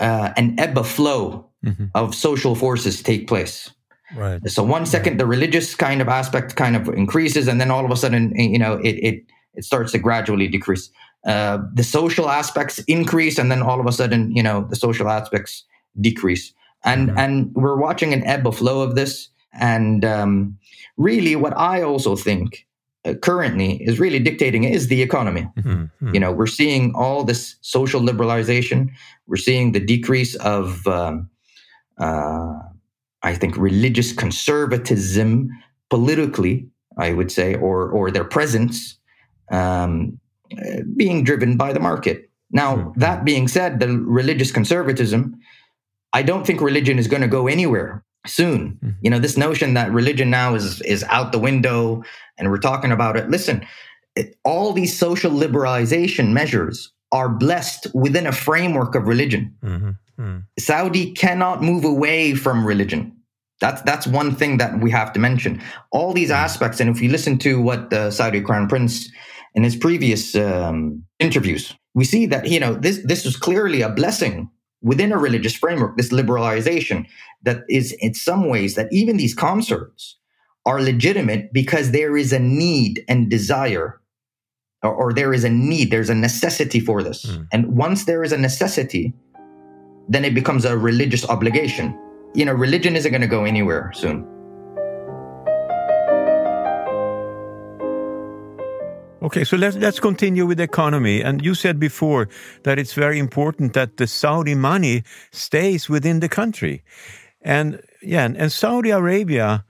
uh, 0.00 0.32
an 0.36 0.58
ebb 0.58 0.76
of 0.76 0.88
flow 0.88 1.46
mm-hmm. 1.64 1.86
of 1.94 2.14
social 2.14 2.54
forces 2.54 3.02
take 3.02 3.28
place. 3.28 3.70
Right. 4.16 4.40
So 4.50 4.64
one 4.64 4.86
second, 4.86 5.20
the 5.20 5.26
religious 5.26 5.74
kind 5.74 6.00
of 6.00 6.08
aspect 6.08 6.56
kind 6.56 6.74
of 6.74 6.88
increases, 6.88 7.46
and 7.46 7.60
then 7.60 7.70
all 7.70 7.84
of 7.84 7.90
a 7.90 7.96
sudden, 7.96 8.34
you 8.36 8.58
know, 8.58 8.74
it 8.74 8.96
it 8.96 9.24
it 9.54 9.64
starts 9.64 9.92
to 9.92 9.98
gradually 9.98 10.48
decrease. 10.48 10.90
Uh, 11.26 11.58
the 11.74 11.84
social 11.84 12.28
aspects 12.28 12.78
increase, 12.88 13.38
and 13.38 13.50
then 13.50 13.62
all 13.62 13.78
of 13.78 13.86
a 13.86 13.92
sudden, 13.92 14.34
you 14.34 14.42
know, 14.42 14.66
the 14.68 14.76
social 14.76 15.08
aspects 15.08 15.64
decrease. 16.00 16.52
And 16.82 17.08
mm-hmm. 17.08 17.18
and 17.18 17.54
we're 17.54 17.76
watching 17.76 18.12
an 18.12 18.24
ebb 18.24 18.46
of 18.46 18.56
flow 18.56 18.80
of 18.80 18.94
this. 18.94 19.28
And 19.52 20.04
um, 20.04 20.58
really, 20.96 21.36
what 21.36 21.56
I 21.56 21.82
also 21.82 22.16
think 22.16 22.66
currently 23.22 23.82
is 23.82 23.98
really 23.98 24.18
dictating 24.18 24.64
is 24.64 24.88
the 24.88 25.02
economy. 25.02 25.48
Mm-hmm. 25.58 26.14
You 26.14 26.20
know, 26.20 26.32
we're 26.32 26.46
seeing 26.46 26.94
all 26.94 27.24
this 27.24 27.56
social 27.60 28.00
liberalization. 28.00 28.90
We're 29.26 29.36
seeing 29.36 29.72
the 29.72 29.80
decrease 29.80 30.34
of 30.36 30.86
um, 30.86 31.30
uh, 31.98 32.58
I 33.22 33.34
think, 33.34 33.56
religious 33.56 34.12
conservatism 34.12 35.50
politically, 35.90 36.68
I 36.96 37.12
would 37.12 37.30
say, 37.30 37.54
or 37.54 37.90
or 37.90 38.10
their 38.10 38.24
presence 38.24 38.98
um, 39.50 40.18
being 40.96 41.24
driven 41.24 41.56
by 41.56 41.72
the 41.72 41.80
market. 41.80 42.30
Now, 42.50 42.76
mm-hmm. 42.76 43.00
that 43.00 43.24
being 43.24 43.48
said, 43.48 43.80
the 43.80 43.88
religious 43.88 44.50
conservatism, 44.50 45.38
I 46.12 46.22
don't 46.22 46.46
think 46.46 46.60
religion 46.60 46.98
is 46.98 47.06
going 47.06 47.22
to 47.22 47.28
go 47.28 47.46
anywhere 47.46 48.04
soon. 48.26 48.78
Mm-hmm. 48.82 48.90
You 49.02 49.10
know, 49.10 49.18
this 49.18 49.36
notion 49.36 49.74
that 49.74 49.90
religion 49.92 50.30
now 50.30 50.54
is 50.54 50.80
is 50.82 51.04
out 51.04 51.32
the 51.32 51.38
window, 51.38 52.02
and 52.38 52.50
we're 52.50 52.58
talking 52.58 52.92
about 52.92 53.16
it. 53.16 53.30
Listen, 53.30 53.66
it, 54.16 54.36
all 54.44 54.72
these 54.72 54.98
social 54.98 55.30
liberalization 55.30 56.32
measures 56.32 56.92
are 57.12 57.28
blessed 57.28 57.88
within 57.94 58.26
a 58.26 58.32
framework 58.32 58.94
of 58.94 59.06
religion. 59.06 59.54
Mm-hmm. 59.62 59.90
Mm. 60.20 60.44
Saudi 60.58 61.12
cannot 61.12 61.62
move 61.62 61.84
away 61.84 62.34
from 62.34 62.66
religion. 62.66 63.16
That's 63.60 63.82
that's 63.82 64.06
one 64.06 64.34
thing 64.34 64.58
that 64.58 64.80
we 64.80 64.90
have 64.90 65.12
to 65.12 65.20
mention. 65.20 65.62
All 65.92 66.12
these 66.12 66.28
hmm. 66.28 66.34
aspects, 66.34 66.80
and 66.80 66.88
if 66.88 67.00
you 67.02 67.10
listen 67.10 67.38
to 67.38 67.60
what 67.60 67.90
the 67.90 68.10
Saudi 68.10 68.40
Crown 68.40 68.68
Prince 68.68 69.10
in 69.54 69.62
his 69.64 69.76
previous 69.76 70.34
um, 70.34 71.04
interviews, 71.18 71.74
we 71.94 72.04
see 72.04 72.24
that 72.26 72.48
you 72.48 72.58
know 72.58 72.74
this 72.74 73.00
this 73.04 73.24
was 73.24 73.36
clearly 73.36 73.82
a 73.82 73.90
blessing 73.90 74.50
within 74.82 75.12
a 75.12 75.18
religious 75.18 75.54
framework. 75.54 75.96
This 75.96 76.10
liberalization 76.10 77.06
that 77.42 77.62
is 77.68 77.92
in 78.00 78.14
some 78.14 78.48
ways 78.48 78.74
that 78.74 78.92
even 78.92 79.16
these 79.16 79.34
concerts 79.34 80.16
are 80.66 80.80
legitimate 80.80 81.52
because 81.52 81.90
there 81.90 82.16
is 82.16 82.32
a 82.32 82.38
need 82.38 83.04
and 83.08 83.30
desire, 83.30 84.00
or, 84.82 84.94
or 84.94 85.12
there 85.12 85.32
is 85.32 85.44
a 85.44 85.50
need, 85.50 85.90
there's 85.90 86.10
a 86.10 86.14
necessity 86.14 86.80
for 86.80 87.02
this, 87.02 87.26
mm. 87.26 87.46
and 87.52 87.76
once 87.76 88.04
there 88.04 88.22
is 88.22 88.32
a 88.32 88.38
necessity 88.38 89.14
then 90.10 90.24
it 90.24 90.34
becomes 90.34 90.64
a 90.64 90.76
religious 90.76 91.26
obligation. 91.28 91.96
You 92.34 92.44
know, 92.44 92.52
religion 92.52 92.96
isn't 92.96 93.10
going 93.10 93.22
to 93.22 93.28
go 93.28 93.44
anywhere 93.44 93.92
soon. 93.94 94.26
Okay, 99.22 99.44
so 99.44 99.56
let's 99.58 99.76
let's 99.76 100.00
continue 100.00 100.46
with 100.46 100.56
the 100.56 100.64
economy. 100.64 101.22
And 101.22 101.44
you 101.44 101.54
said 101.54 101.78
before 101.78 102.28
that 102.62 102.78
it's 102.78 102.94
very 102.94 103.18
important 103.18 103.74
that 103.74 103.98
the 103.98 104.06
Saudi 104.06 104.54
money 104.54 105.02
stays 105.30 105.90
within 105.90 106.20
the 106.20 106.28
country, 106.28 106.82
and 107.42 107.82
yeah, 108.00 108.24
and 108.24 108.50
Saudi 108.50 108.90
Arabia 108.90 109.64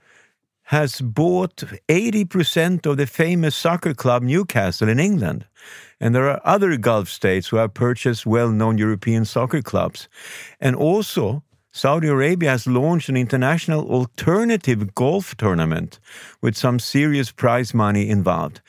has 0.63 1.01
bought 1.01 1.63
eighty 1.89 2.23
percent 2.23 2.85
of 2.85 2.95
the 2.95 3.05
famous 3.05 3.53
soccer 3.53 3.93
club 3.93 4.23
Newcastle 4.23 4.87
in 4.87 4.99
England. 4.99 5.45
And 5.99 6.15
there 6.15 6.29
are 6.29 6.41
other 6.45 6.77
Gulf 6.77 7.09
states 7.09 7.49
who 7.49 7.57
have 7.57 7.73
purchased 7.73 8.25
well 8.25 8.49
known 8.49 8.77
European 8.77 9.25
soccer 9.25 9.61
clubs. 9.61 10.07
And 10.61 10.77
also, 10.77 11.43
Saudi 11.73 12.07
Arabia 12.07 12.51
has 12.51 12.65
launched 12.67 13.09
an 13.09 13.17
international 13.17 13.87
alternative 13.91 14.95
golf 14.95 15.35
tournament 15.35 15.99
with 16.41 16.57
some 16.57 16.79
serious 16.79 17.31
prize 17.31 17.73
money 17.73 18.09
involved. 18.09 18.61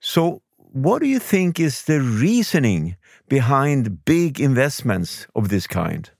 So, 0.00 0.42
what 0.56 1.00
do 1.00 1.08
you 1.08 1.18
think 1.18 1.60
is 1.60 1.82
the 1.84 2.00
reasoning 2.00 2.96
behind 3.28 4.04
big 4.04 4.40
investments 4.40 5.26
of 5.34 5.48
this 5.48 5.66
kind? 5.66 6.10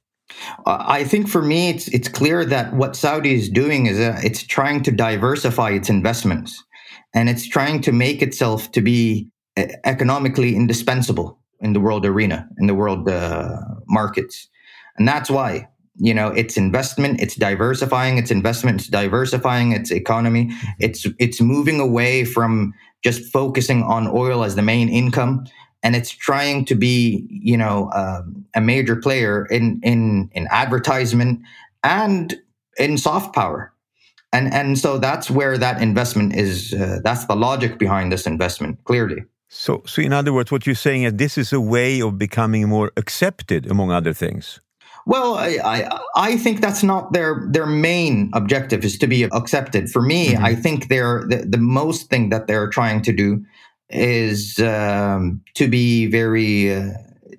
Uh, 0.67 0.85
I 0.87 1.05
think 1.05 1.29
for 1.29 1.43
me, 1.43 1.71
it's 1.71 1.89
it's 1.89 2.09
clear 2.09 2.45
that 2.45 2.75
what 2.75 2.95
Saudi 2.95 3.35
is 3.35 3.49
doing 3.49 3.87
is 3.87 3.99
uh, 3.99 4.21
it's 4.23 4.43
trying 4.43 4.83
to 4.85 4.93
diversify 4.93 5.71
its 5.71 5.89
investments, 5.89 6.63
and 7.15 7.29
it's 7.29 7.49
trying 7.49 7.81
to 7.83 7.93
make 7.93 8.23
itself 8.23 8.71
to 8.73 8.81
be 8.81 9.29
economically 9.85 10.55
indispensable 10.55 11.39
in 11.61 11.73
the 11.73 11.81
world 11.81 12.07
arena, 12.07 12.49
in 12.59 12.67
the 12.67 12.75
world 12.75 13.09
uh, 13.09 13.57
markets. 13.87 14.49
And 14.97 15.07
that's 15.07 15.31
why, 15.31 15.69
you 15.97 16.15
know, 16.15 16.29
it's 16.29 16.57
investment, 16.57 17.21
it's 17.21 17.35
diversifying 17.35 18.19
its 18.19 18.31
investment, 18.31 18.81
it's 18.81 18.91
diversifying 18.91 19.73
its 19.73 19.91
economy. 19.91 20.47
Mm-hmm. 20.47 20.69
It's, 20.79 21.07
it's 21.19 21.41
moving 21.41 21.81
away 21.81 22.25
from 22.25 22.73
just 23.03 23.33
focusing 23.33 23.83
on 23.83 24.09
oil 24.09 24.45
as 24.45 24.55
the 24.55 24.63
main 24.63 24.89
income. 24.89 25.47
And 25.83 25.97
it's 25.97 26.11
trying 26.11 26.67
to 26.67 26.75
be, 26.75 27.27
you 27.31 27.57
know, 27.57 27.91
um, 27.95 28.45
a 28.55 28.61
major 28.61 28.97
player 28.97 29.47
in, 29.47 29.81
in, 29.83 30.31
in 30.33 30.47
advertisement 30.51 31.41
and 31.83 32.35
in 32.77 32.99
soft 32.99 33.35
power 33.35 33.73
and 34.33 34.55
and 34.55 34.79
so 34.79 34.97
that's 34.97 35.29
where 35.29 35.59
that 35.59 35.83
investment 35.83 36.37
is 36.37 36.73
uh, 36.73 37.01
that's 37.03 37.25
the 37.25 37.35
logic 37.35 37.79
behind 37.79 38.13
this 38.13 38.27
investment 38.29 38.79
clearly 38.85 39.25
so, 39.53 39.83
so 39.85 40.01
in 40.01 40.13
other 40.13 40.33
words, 40.33 40.53
what 40.53 40.65
you're 40.65 40.77
saying 40.77 41.03
is 41.03 41.15
this 41.15 41.37
is 41.37 41.53
a 41.53 41.61
way 41.61 42.01
of 42.01 42.17
becoming 42.17 42.69
more 42.69 42.93
accepted, 42.97 43.69
among 43.69 43.91
other 43.91 44.13
things. 44.13 44.61
Well, 45.11 45.35
I, 45.35 45.59
I, 45.65 46.01
I 46.15 46.37
think 46.37 46.61
that's 46.61 46.85
not 46.85 47.13
their 47.13 47.45
their 47.51 47.67
main 47.67 48.31
objective 48.33 48.85
is 48.85 48.97
to 48.99 49.09
be 49.09 49.25
accepted. 49.25 49.91
For 49.91 50.03
me, 50.03 50.29
mm-hmm. 50.29 50.45
I 50.45 50.55
think 50.55 50.87
they're 50.87 51.25
the, 51.27 51.39
the 51.39 51.59
most 51.59 52.09
thing 52.11 52.29
that 52.29 52.47
they're 52.47 52.69
trying 52.69 53.03
to 53.03 53.13
do 53.13 53.45
is 53.89 54.61
um, 54.61 55.43
to 55.55 55.67
be 55.67 56.07
very 56.07 56.73
uh, 56.73 56.93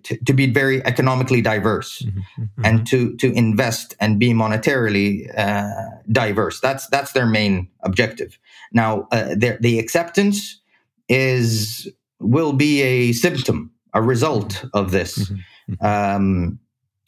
to, 0.04 0.18
to, 0.26 0.34
be 0.34 0.52
very 0.52 0.86
economically 0.86 1.42
diverse 1.42 2.02
mm-hmm. 2.02 2.20
Mm-hmm. 2.20 2.66
and 2.66 2.86
to 2.88 3.16
to 3.16 3.32
invest 3.32 3.96
and 4.02 4.20
be 4.20 4.34
monetarily 4.34 5.32
uh, 5.38 5.72
diverse. 6.12 6.60
That's 6.60 6.88
that's 6.88 7.14
their 7.14 7.26
main 7.26 7.70
objective. 7.84 8.38
Now, 8.74 9.08
uh, 9.14 9.34
the 9.34 9.80
acceptance 9.80 10.60
is 11.08 11.90
will 12.20 12.52
be 12.52 12.82
a 12.82 13.14
symptom, 13.14 13.72
a 13.94 14.02
result 14.02 14.66
of 14.74 14.92
this. 14.92 15.32
Mm-hmm. 15.70 15.86
Um, 15.86 16.60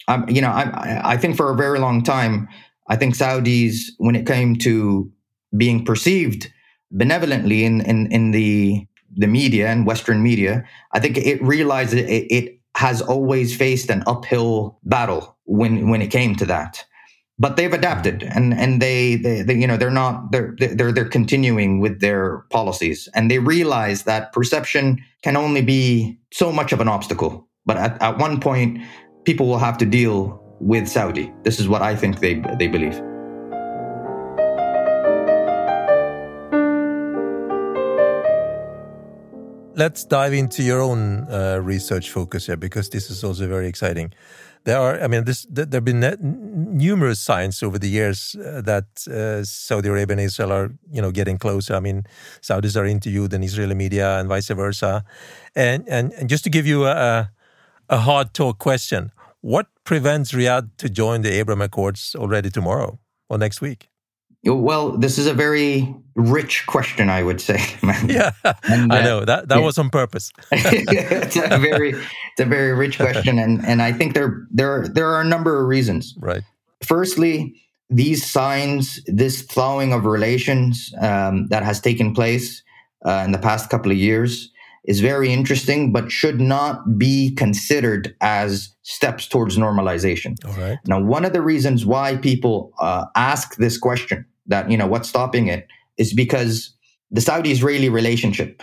I'm, 0.08 0.28
you 0.28 0.40
know, 0.40 0.50
I, 0.50 1.12
I 1.12 1.16
think 1.16 1.36
for 1.36 1.50
a 1.50 1.56
very 1.56 1.78
long 1.78 2.02
time, 2.02 2.48
I 2.88 2.96
think 2.96 3.14
Saudis, 3.14 3.90
when 3.98 4.14
it 4.14 4.26
came 4.26 4.56
to 4.56 5.10
being 5.56 5.84
perceived 5.84 6.52
benevolently 6.90 7.64
in, 7.64 7.80
in, 7.82 8.10
in 8.12 8.30
the 8.30 8.86
the 9.16 9.26
media 9.26 9.68
and 9.68 9.86
Western 9.86 10.22
media, 10.22 10.64
I 10.92 11.00
think 11.00 11.16
it 11.16 11.42
realized 11.42 11.94
it, 11.94 12.08
it 12.08 12.60
has 12.76 13.00
always 13.00 13.56
faced 13.56 13.90
an 13.90 14.02
uphill 14.06 14.78
battle 14.84 15.36
when 15.44 15.88
when 15.88 16.02
it 16.02 16.08
came 16.08 16.34
to 16.36 16.46
that. 16.46 16.84
But 17.38 17.56
they've 17.56 17.72
adapted, 17.72 18.20
mm-hmm. 18.20 18.36
and 18.36 18.54
and 18.54 18.82
they, 18.82 19.16
they, 19.16 19.42
they 19.42 19.54
you 19.54 19.66
know 19.66 19.76
they're 19.76 19.90
not 19.90 20.32
they're 20.32 20.54
they're 20.58 20.92
they're 20.92 21.08
continuing 21.08 21.80
with 21.80 22.00
their 22.00 22.38
policies, 22.50 23.08
and 23.14 23.30
they 23.30 23.38
realize 23.38 24.04
that 24.04 24.32
perception 24.32 25.02
can 25.22 25.36
only 25.36 25.62
be 25.62 26.18
so 26.32 26.52
much 26.52 26.72
of 26.72 26.80
an 26.80 26.88
obstacle. 26.88 27.48
But 27.66 27.76
at, 27.76 28.02
at 28.02 28.18
one 28.18 28.40
point, 28.40 28.82
people 29.24 29.46
will 29.46 29.58
have 29.58 29.78
to 29.78 29.86
deal 29.86 30.40
with 30.60 30.86
Saudi. 30.88 31.32
This 31.42 31.58
is 31.58 31.68
what 31.68 31.82
I 31.82 31.96
think 31.96 32.20
they 32.20 32.34
they 32.58 32.68
believe. 32.68 33.00
Let's 39.76 40.04
dive 40.04 40.32
into 40.32 40.62
your 40.62 40.80
own 40.80 41.26
uh, 41.28 41.58
research 41.60 42.10
focus 42.10 42.46
here 42.46 42.56
because 42.56 42.90
this 42.90 43.10
is 43.10 43.24
also 43.24 43.48
very 43.48 43.66
exciting. 43.66 44.12
There 44.62 44.78
are, 44.78 45.02
I 45.02 45.08
mean, 45.08 45.24
this, 45.24 45.46
there 45.50 45.66
have 45.72 45.84
been 45.84 46.78
numerous 46.78 47.18
signs 47.18 47.60
over 47.60 47.76
the 47.76 47.88
years 47.88 48.36
uh, 48.36 48.62
that 48.62 48.86
uh, 49.08 49.42
Saudi 49.42 49.88
Arabia 49.88 50.14
and 50.14 50.20
Israel 50.20 50.52
are, 50.52 50.70
you 50.92 51.02
know, 51.02 51.10
getting 51.10 51.38
closer. 51.38 51.74
I 51.74 51.80
mean, 51.80 52.04
Saudis 52.40 52.76
are 52.80 52.86
interviewed 52.86 53.34
in 53.34 53.42
Israeli 53.42 53.74
media 53.74 54.20
and 54.20 54.28
vice 54.28 54.48
versa. 54.48 55.04
And 55.56 55.88
and, 55.88 56.12
and 56.12 56.30
just 56.30 56.44
to 56.44 56.50
give 56.50 56.66
you 56.68 56.86
a, 56.86 56.92
a 56.92 57.30
hard 57.90 58.34
talk 58.34 58.58
question, 58.58 59.10
what 59.40 59.66
prevents 59.84 60.32
Riyadh 60.32 60.70
to 60.78 60.88
join 60.88 61.22
the 61.22 61.32
Abraham 61.32 61.62
Accords 61.62 62.14
already 62.18 62.50
tomorrow 62.50 62.98
or 63.28 63.38
next 63.38 63.60
week? 63.60 63.88
Well, 64.46 64.96
this 64.98 65.18
is 65.18 65.26
a 65.26 65.32
very 65.32 65.94
rich 66.14 66.66
question, 66.66 67.08
I 67.08 67.22
would 67.22 67.40
say. 67.40 67.58
yeah, 68.06 68.32
and, 68.64 68.92
uh, 68.92 68.94
I 68.94 69.02
know 69.02 69.24
that 69.24 69.48
that 69.48 69.58
yeah. 69.58 69.64
was 69.64 69.78
on 69.78 69.88
purpose. 69.88 70.30
it's 70.52 71.36
a 71.36 71.58
very, 71.58 71.90
it's 71.92 72.40
a 72.40 72.44
very 72.44 72.74
rich 72.74 72.98
question, 72.98 73.38
and 73.38 73.64
and 73.64 73.80
I 73.80 73.92
think 73.92 74.14
there 74.14 74.46
there 74.50 74.86
there 74.86 75.08
are 75.08 75.22
a 75.22 75.24
number 75.24 75.58
of 75.58 75.66
reasons. 75.66 76.14
Right. 76.18 76.42
Firstly, 76.82 77.54
these 77.88 78.30
signs, 78.30 79.00
this 79.06 79.42
thawing 79.42 79.94
of 79.94 80.04
relations 80.04 80.92
um, 81.00 81.46
that 81.48 81.62
has 81.62 81.80
taken 81.80 82.12
place 82.14 82.62
uh, 83.06 83.22
in 83.24 83.32
the 83.32 83.38
past 83.38 83.70
couple 83.70 83.92
of 83.92 83.96
years, 83.96 84.50
is 84.84 85.00
very 85.00 85.32
interesting, 85.32 85.92
but 85.92 86.10
should 86.10 86.40
not 86.40 86.98
be 86.98 87.34
considered 87.34 88.14
as 88.20 88.74
steps 88.82 89.26
towards 89.26 89.56
normalization. 89.56 90.36
All 90.44 90.52
right. 90.52 90.78
Now, 90.86 91.00
one 91.00 91.24
of 91.24 91.32
the 91.32 91.40
reasons 91.40 91.86
why 91.86 92.16
people 92.16 92.72
uh, 92.78 93.06
ask 93.16 93.56
this 93.56 93.78
question 93.78 94.26
that, 94.46 94.70
you 94.70 94.76
know, 94.76 94.86
what's 94.86 95.08
stopping 95.08 95.48
it 95.48 95.66
is 95.96 96.12
because 96.12 96.74
the 97.10 97.20
Saudi 97.20 97.50
Israeli 97.50 97.88
relationship 97.88 98.62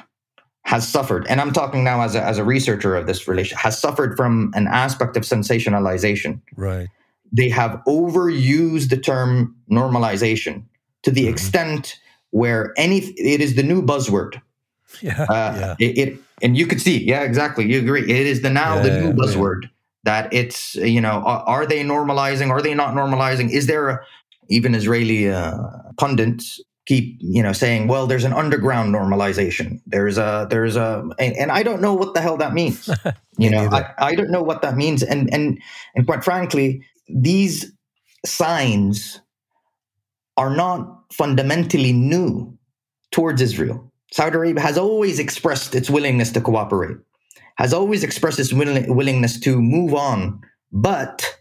has 0.63 0.87
suffered, 0.87 1.25
and 1.27 1.41
I'm 1.41 1.51
talking 1.51 1.83
now 1.83 2.01
as 2.01 2.13
a, 2.13 2.23
as 2.23 2.37
a 2.37 2.43
researcher 2.43 2.95
of 2.95 3.07
this 3.07 3.27
relation, 3.27 3.57
has 3.57 3.79
suffered 3.79 4.15
from 4.15 4.51
an 4.53 4.67
aspect 4.67 5.17
of 5.17 5.23
sensationalization. 5.23 6.41
Right. 6.55 6.87
They 7.31 7.49
have 7.49 7.81
overused 7.87 8.89
the 8.89 8.97
term 8.97 9.55
normalization 9.71 10.65
to 11.01 11.09
the 11.09 11.21
mm-hmm. 11.21 11.33
extent 11.33 11.97
where 12.29 12.73
any 12.77 12.99
it 12.99 13.41
is 13.41 13.55
the 13.55 13.63
new 13.63 13.81
buzzword 13.81 14.39
Yeah, 15.01 15.23
uh, 15.23 15.57
yeah. 15.59 15.75
It, 15.79 15.97
it, 15.97 16.19
and 16.43 16.57
you 16.57 16.67
could 16.67 16.81
see, 16.81 17.03
yeah, 17.03 17.23
exactly. 17.23 17.65
You 17.65 17.79
agree. 17.79 18.03
It 18.03 18.27
is 18.27 18.41
the 18.41 18.49
now 18.49 18.75
yeah, 18.75 18.81
the 18.83 19.01
new 19.01 19.13
buzzword 19.13 19.69
that 20.03 20.31
it's 20.33 20.75
you 20.75 21.01
know 21.01 21.23
are, 21.25 21.43
are, 21.47 21.65
they 21.65 21.83
normalizing? 21.83 22.49
Are 22.49 22.61
they 22.61 22.73
not 22.73 22.93
normalizing? 22.93 23.51
Is 23.51 23.67
there 23.67 23.89
a, 23.89 24.05
even 24.49 24.75
Israeli 24.75 25.29
uh, 25.29 25.57
pundits 25.97 26.61
keep 26.85 27.17
you 27.19 27.43
know 27.43 27.53
saying, 27.53 27.87
well, 27.87 28.07
there's 28.07 28.23
an 28.23 28.33
underground 28.33 28.93
normalization. 28.93 29.81
There's 29.85 30.17
a 30.17 30.47
there's 30.49 30.75
a 30.75 31.07
and, 31.19 31.35
and 31.35 31.51
I 31.51 31.63
don't 31.63 31.81
know 31.81 31.93
what 31.93 32.13
the 32.13 32.21
hell 32.21 32.37
that 32.37 32.53
means. 32.53 32.89
you 33.37 33.49
know, 33.49 33.69
I, 33.71 33.93
I 33.97 34.15
don't 34.15 34.31
know 34.31 34.43
what 34.43 34.61
that 34.61 34.75
means. 34.75 35.03
And 35.03 35.33
and 35.33 35.61
and 35.95 36.05
quite 36.05 36.23
frankly, 36.23 36.83
these 37.07 37.71
signs 38.25 39.21
are 40.37 40.55
not 40.55 41.13
fundamentally 41.13 41.93
new 41.93 42.57
towards 43.11 43.41
Israel. 43.41 43.90
Saudi 44.11 44.35
Arabia 44.35 44.61
has 44.61 44.77
always 44.77 45.19
expressed 45.19 45.73
its 45.73 45.89
willingness 45.89 46.31
to 46.31 46.41
cooperate, 46.41 46.97
has 47.55 47.73
always 47.73 48.03
expressed 48.03 48.39
its 48.39 48.53
will- 48.53 48.93
willingness 48.93 49.39
to 49.39 49.61
move 49.61 49.93
on, 49.93 50.41
but 50.71 51.37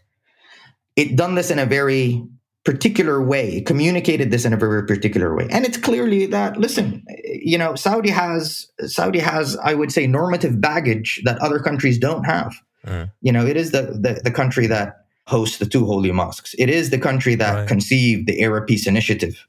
it 0.95 1.15
done 1.15 1.35
this 1.35 1.51
in 1.51 1.59
a 1.59 1.65
very 1.65 2.23
particular 2.63 3.21
way, 3.21 3.61
communicated 3.61 4.29
this 4.29 4.45
in 4.45 4.53
a 4.53 4.57
very 4.57 4.85
particular 4.85 5.35
way. 5.35 5.47
And 5.49 5.65
it's 5.65 5.77
clearly 5.77 6.27
that 6.27 6.57
listen, 6.57 7.03
you 7.23 7.57
know, 7.57 7.75
Saudi 7.75 8.09
has 8.09 8.67
Saudi 8.85 9.19
has, 9.19 9.57
I 9.57 9.73
would 9.73 9.91
say, 9.91 10.05
normative 10.05 10.61
baggage 10.61 11.21
that 11.25 11.39
other 11.39 11.59
countries 11.59 11.97
don't 11.97 12.23
have. 12.23 12.53
Mm. 12.85 13.11
You 13.21 13.31
know, 13.31 13.45
it 13.45 13.57
is 13.57 13.71
the, 13.71 13.81
the, 13.99 14.21
the 14.23 14.31
country 14.31 14.67
that 14.67 15.05
hosts 15.27 15.57
the 15.57 15.65
two 15.65 15.85
holy 15.85 16.11
mosques. 16.11 16.53
It 16.57 16.69
is 16.69 16.89
the 16.89 16.99
country 16.99 17.35
that 17.35 17.53
right. 17.53 17.67
conceived 17.67 18.27
the 18.27 18.41
Arab 18.41 18.67
Peace 18.67 18.87
Initiative. 18.87 19.47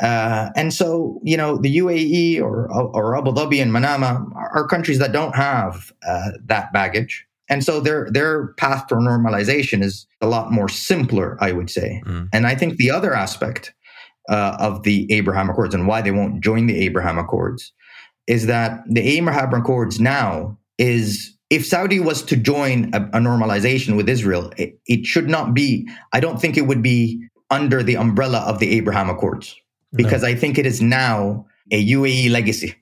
Uh, 0.00 0.50
and 0.56 0.74
so, 0.74 1.20
you 1.22 1.36
know, 1.36 1.56
the 1.56 1.78
UAE 1.78 2.40
or, 2.40 2.70
or 2.70 3.16
Abu 3.16 3.32
Dhabi 3.32 3.62
and 3.62 3.72
Manama 3.72 4.30
are 4.34 4.66
countries 4.66 4.98
that 4.98 5.12
don't 5.12 5.34
have 5.34 5.92
uh, 6.06 6.32
that 6.44 6.72
baggage. 6.72 7.26
And 7.48 7.64
so 7.64 7.80
their 7.80 8.08
their 8.10 8.48
path 8.54 8.88
to 8.88 8.96
normalization 8.96 9.82
is 9.82 10.06
a 10.20 10.26
lot 10.26 10.52
more 10.52 10.68
simpler, 10.68 11.38
I 11.40 11.52
would 11.52 11.70
say. 11.70 12.02
Mm. 12.04 12.28
And 12.32 12.46
I 12.46 12.54
think 12.56 12.76
the 12.76 12.90
other 12.90 13.14
aspect 13.14 13.72
uh, 14.28 14.56
of 14.58 14.82
the 14.82 15.10
Abraham 15.12 15.48
Accords 15.48 15.74
and 15.74 15.86
why 15.86 16.02
they 16.02 16.10
won't 16.10 16.42
join 16.42 16.66
the 16.66 16.76
Abraham 16.78 17.18
Accords 17.18 17.72
is 18.26 18.46
that 18.46 18.80
the 18.88 19.00
Abraham 19.00 19.54
Accords 19.54 20.00
now 20.00 20.58
is 20.78 21.36
if 21.48 21.64
Saudi 21.64 22.00
was 22.00 22.22
to 22.22 22.36
join 22.36 22.90
a, 22.92 23.02
a 23.12 23.20
normalization 23.20 23.96
with 23.96 24.08
Israel, 24.08 24.52
it, 24.56 24.78
it 24.86 25.06
should 25.06 25.28
not 25.28 25.54
be. 25.54 25.88
I 26.12 26.18
don't 26.18 26.40
think 26.40 26.56
it 26.56 26.66
would 26.66 26.82
be 26.82 27.24
under 27.50 27.84
the 27.84 27.96
umbrella 27.96 28.40
of 28.40 28.58
the 28.58 28.70
Abraham 28.72 29.08
Accords 29.08 29.54
because 29.96 30.22
no. 30.22 30.28
I 30.28 30.34
think 30.34 30.58
it 30.58 30.66
is 30.66 30.80
now 30.80 31.46
a 31.72 31.84
UAE 31.84 32.30
legacy. 32.30 32.74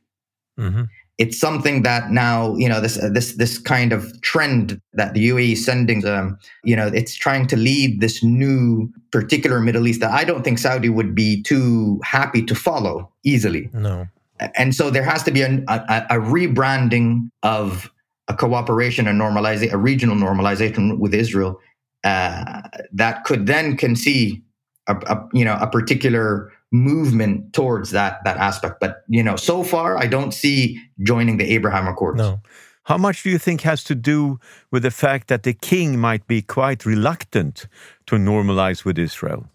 Mm-hmm. 0.59 0.83
It's 1.17 1.39
something 1.39 1.83
that 1.83 2.11
now 2.11 2.57
you 2.57 2.69
know 2.69 2.81
this 2.81 2.99
uh, 2.99 3.09
this 3.09 3.35
this 3.35 3.59
kind 3.59 3.93
of 3.93 4.21
trend 4.21 4.81
that 4.95 5.15
the 5.15 5.29
UAE 5.29 5.53
is 5.53 5.65
sending. 5.65 6.05
Um, 6.07 6.39
you 6.65 6.75
know, 6.75 6.89
it's 6.89 7.15
trying 7.15 7.47
to 7.49 7.57
lead 7.57 8.01
this 8.01 8.23
new 8.23 8.93
particular 9.13 9.61
Middle 9.61 9.87
East 9.87 10.01
that 10.01 10.11
I 10.11 10.25
don't 10.25 10.43
think 10.43 10.59
Saudi 10.59 10.89
would 10.89 11.15
be 11.15 11.43
too 11.43 12.01
happy 12.03 12.45
to 12.47 12.55
follow 12.55 13.13
easily. 13.23 13.71
No, 13.73 14.09
and 14.57 14.75
so 14.75 14.91
there 14.91 15.05
has 15.05 15.23
to 15.23 15.31
be 15.31 15.43
a, 15.43 15.53
a, 15.69 16.07
a 16.11 16.19
rebranding 16.19 17.31
of 17.45 17.91
a 18.27 18.35
cooperation 18.35 19.07
and 19.07 19.21
normalization, 19.21 19.73
a 19.73 19.79
regional 19.79 20.17
normalization 20.17 20.99
with 20.99 21.15
Israel 21.15 21.61
uh, 22.05 22.63
that 22.93 23.25
could 23.25 23.47
then 23.47 23.77
concede 23.77 24.43
a, 24.87 24.95
a, 24.95 25.29
you 25.33 25.45
know 25.45 25.57
a 25.61 25.67
particular 25.67 26.53
movement 26.75 27.53
towards 27.53 27.93
that 27.93 28.19
that 28.25 28.37
aspect. 28.37 28.81
But 28.81 29.05
you 29.09 29.23
know, 29.23 29.37
so 29.37 29.63
far 29.63 29.97
I 29.97 30.07
don't 30.07 30.33
see 30.33 30.81
joining 31.03 31.37
the 31.39 31.51
Abraham 31.55 31.87
Accords. 31.87 32.19
No. 32.19 32.41
How 32.85 32.99
much 32.99 33.23
do 33.23 33.31
you 33.31 33.39
think 33.39 33.63
has 33.63 33.83
to 33.85 33.95
do 33.95 34.39
with 34.71 34.83
the 34.83 34.91
fact 34.91 35.29
that 35.29 35.45
the 35.45 35.55
king 35.55 35.99
might 35.99 36.27
be 36.27 36.43
quite 36.43 36.85
reluctant 36.85 37.67
to 38.07 38.17
normalize 38.17 38.85
with 38.85 38.99
Israel? 38.99 39.47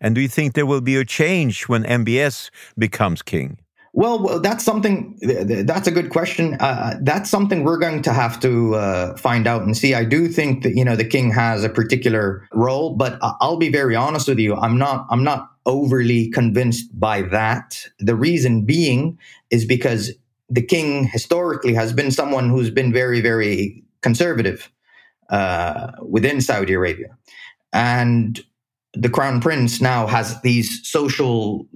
And 0.00 0.14
do 0.14 0.20
you 0.20 0.28
think 0.28 0.52
there 0.52 0.66
will 0.66 0.82
be 0.82 0.96
a 0.96 1.04
change 1.04 1.68
when 1.68 1.84
MBS 1.84 2.50
becomes 2.76 3.22
king? 3.22 3.58
Well, 3.92 4.40
that's 4.40 4.64
something. 4.64 5.18
That's 5.20 5.88
a 5.88 5.90
good 5.90 6.10
question. 6.10 6.54
Uh, 6.60 6.94
that's 7.02 7.28
something 7.28 7.64
we're 7.64 7.78
going 7.78 8.02
to 8.02 8.12
have 8.12 8.38
to 8.40 8.74
uh, 8.76 9.16
find 9.16 9.46
out 9.48 9.62
and 9.62 9.76
see. 9.76 9.94
I 9.94 10.04
do 10.04 10.28
think 10.28 10.62
that 10.62 10.76
you 10.76 10.84
know 10.84 10.96
the 10.96 11.04
king 11.04 11.32
has 11.32 11.64
a 11.64 11.68
particular 11.68 12.46
role, 12.52 12.94
but 12.94 13.18
I'll 13.20 13.56
be 13.56 13.70
very 13.70 13.96
honest 13.96 14.28
with 14.28 14.38
you. 14.38 14.54
I'm 14.54 14.78
not. 14.78 15.06
I'm 15.10 15.24
not 15.24 15.49
overly 15.70 16.30
convinced 16.30 16.88
by 16.98 17.22
that. 17.22 17.86
The 17.98 18.14
reason 18.14 18.64
being 18.64 19.18
is 19.50 19.64
because 19.64 20.12
the 20.48 20.62
king 20.62 21.04
historically 21.04 21.74
has 21.74 21.92
been 21.92 22.10
someone 22.10 22.50
who's 22.50 22.70
been 22.70 22.92
very, 22.92 23.20
very 23.20 23.82
conservative 24.02 24.70
uh, 25.30 25.92
within 26.02 26.40
Saudi 26.40 26.72
Arabia, 26.72 27.16
and 27.72 28.40
the 28.94 29.08
crown 29.08 29.40
prince 29.40 29.80
now 29.80 30.06
has 30.06 30.40
these 30.42 30.86
social 30.86 31.66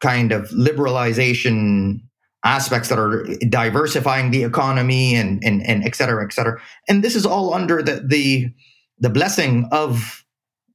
kind 0.00 0.32
of 0.32 0.48
liberalization 0.50 2.00
aspects 2.44 2.88
that 2.88 2.98
are 2.98 3.24
diversifying 3.48 4.30
the 4.30 4.44
economy 4.44 5.14
and 5.14 5.42
and 5.44 5.66
and 5.66 5.84
et 5.84 5.94
cetera, 5.94 6.24
et 6.24 6.32
cetera. 6.32 6.60
And 6.88 7.04
this 7.04 7.14
is 7.14 7.26
all 7.26 7.52
under 7.52 7.82
the 7.82 8.02
the 8.06 8.50
the 8.98 9.10
blessing 9.10 9.68
of 9.72 10.24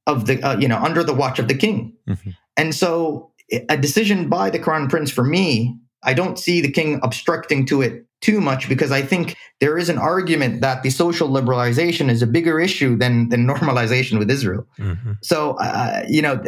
of 0.06 0.26
the 0.26 0.40
uh, 0.42 0.58
you 0.58 0.68
know 0.68 0.78
under 0.78 1.02
the 1.02 1.14
watch 1.14 1.38
of 1.38 1.48
the 1.48 1.54
king. 1.54 1.94
Mm-hmm. 2.08 2.30
And 2.56 2.74
so 2.74 3.32
a 3.68 3.76
decision 3.76 4.28
by 4.28 4.50
the 4.50 4.58
crown 4.58 4.88
prince 4.88 5.10
for 5.10 5.24
me 5.24 5.76
I 6.02 6.14
don't 6.14 6.38
see 6.38 6.60
the 6.60 6.70
king 6.70 7.00
obstructing 7.02 7.66
to 7.66 7.82
it 7.82 8.04
too 8.22 8.40
much 8.40 8.68
because 8.68 8.90
I 8.90 9.02
think 9.02 9.36
there 9.60 9.76
is 9.76 9.88
an 9.88 9.98
argument 9.98 10.62
that 10.62 10.82
the 10.82 10.90
social 10.90 11.28
liberalization 11.28 12.08
is 12.08 12.22
a 12.22 12.26
bigger 12.26 12.58
issue 12.58 12.96
than 12.96 13.28
than 13.28 13.46
normalization 13.46 14.18
with 14.18 14.30
Israel. 14.30 14.66
Mm-hmm. 14.78 15.12
So 15.22 15.56
uh, 15.58 16.04
you 16.08 16.22
know, 16.22 16.42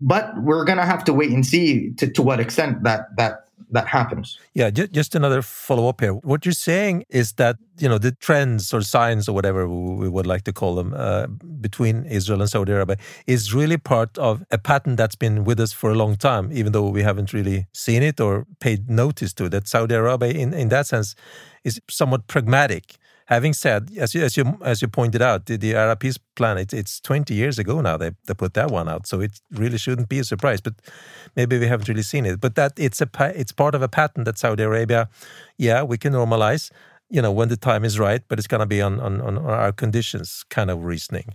but 0.00 0.32
we're 0.42 0.64
gonna 0.64 0.86
have 0.86 1.04
to 1.04 1.12
wait 1.12 1.30
and 1.30 1.44
see 1.44 1.92
to, 1.98 2.10
to 2.10 2.22
what 2.22 2.40
extent 2.40 2.84
that 2.84 3.14
that 3.18 3.46
that 3.70 3.86
happens. 3.88 4.38
Yeah, 4.54 4.70
just 4.70 5.14
another 5.14 5.42
follow 5.42 5.88
up 5.88 6.00
here. 6.00 6.12
What 6.12 6.46
you're 6.46 6.52
saying 6.52 7.04
is 7.08 7.32
that 7.32 7.56
you 7.78 7.88
know 7.88 7.98
the 7.98 8.12
trends 8.12 8.72
or 8.72 8.80
signs 8.80 9.28
or 9.28 9.34
whatever 9.34 9.68
we 9.68 10.08
would 10.08 10.26
like 10.26 10.44
to 10.44 10.52
call 10.52 10.76
them 10.76 10.94
uh, 10.96 11.26
between 11.26 12.04
Israel 12.04 12.40
and 12.40 12.48
Saudi 12.48 12.72
Arabia 12.72 12.96
is 13.26 13.52
really 13.52 13.76
part 13.76 14.16
of 14.18 14.44
a 14.50 14.58
pattern 14.58 14.96
that's 14.96 15.16
been 15.16 15.44
with 15.44 15.58
us 15.58 15.72
for 15.72 15.90
a 15.90 15.94
long 15.94 16.16
time, 16.16 16.50
even 16.52 16.72
though 16.72 16.88
we 16.88 17.02
haven't 17.02 17.32
really 17.32 17.66
seen 17.72 18.02
it 18.02 18.20
or 18.20 18.46
paid 18.60 18.88
notice 18.88 19.32
to. 19.34 19.48
That 19.48 19.66
Saudi 19.66 19.94
Arabia, 19.94 20.30
in 20.30 20.54
in 20.54 20.68
that 20.68 20.86
sense, 20.86 21.15
is 21.64 21.80
somewhat 21.88 22.26
pragmatic 22.26 22.98
having 23.26 23.52
said, 23.52 23.90
as 23.98 24.14
you 24.14 24.22
as 24.22 24.36
you 24.36 24.58
as 24.62 24.82
you 24.82 24.88
pointed 24.88 25.22
out, 25.22 25.46
the, 25.46 25.56
the 25.56 25.74
Arab 25.74 26.00
Peace 26.00 26.18
Plan 26.34 26.58
it's 26.58 26.72
it's 26.72 27.00
20 27.00 27.34
years 27.34 27.58
ago 27.58 27.80
now 27.80 27.96
they 27.96 28.12
they 28.26 28.34
put 28.34 28.54
that 28.54 28.70
one 28.70 28.88
out, 28.88 29.06
so 29.06 29.20
it 29.20 29.40
really 29.50 29.78
shouldn't 29.78 30.08
be 30.08 30.18
a 30.18 30.24
surprise. 30.24 30.60
But 30.60 30.74
maybe 31.36 31.58
we 31.58 31.66
haven't 31.66 31.88
really 31.88 32.02
seen 32.02 32.26
it. 32.26 32.40
But 32.40 32.54
that 32.54 32.72
it's 32.76 33.00
a 33.00 33.08
it's 33.34 33.52
part 33.52 33.74
of 33.74 33.82
a 33.82 33.88
pattern 33.88 34.24
that 34.24 34.38
Saudi 34.38 34.62
Arabia, 34.62 35.08
yeah, 35.58 35.82
we 35.82 35.98
can 35.98 36.12
normalize, 36.12 36.70
you 37.10 37.22
know, 37.22 37.32
when 37.32 37.48
the 37.48 37.56
time 37.56 37.84
is 37.84 37.98
right, 37.98 38.22
but 38.28 38.38
it's 38.38 38.48
going 38.48 38.60
to 38.60 38.66
be 38.66 38.80
on, 38.80 39.00
on 39.00 39.20
on 39.20 39.38
our 39.38 39.72
conditions 39.72 40.44
kind 40.50 40.70
of 40.70 40.84
reasoning. 40.84 41.34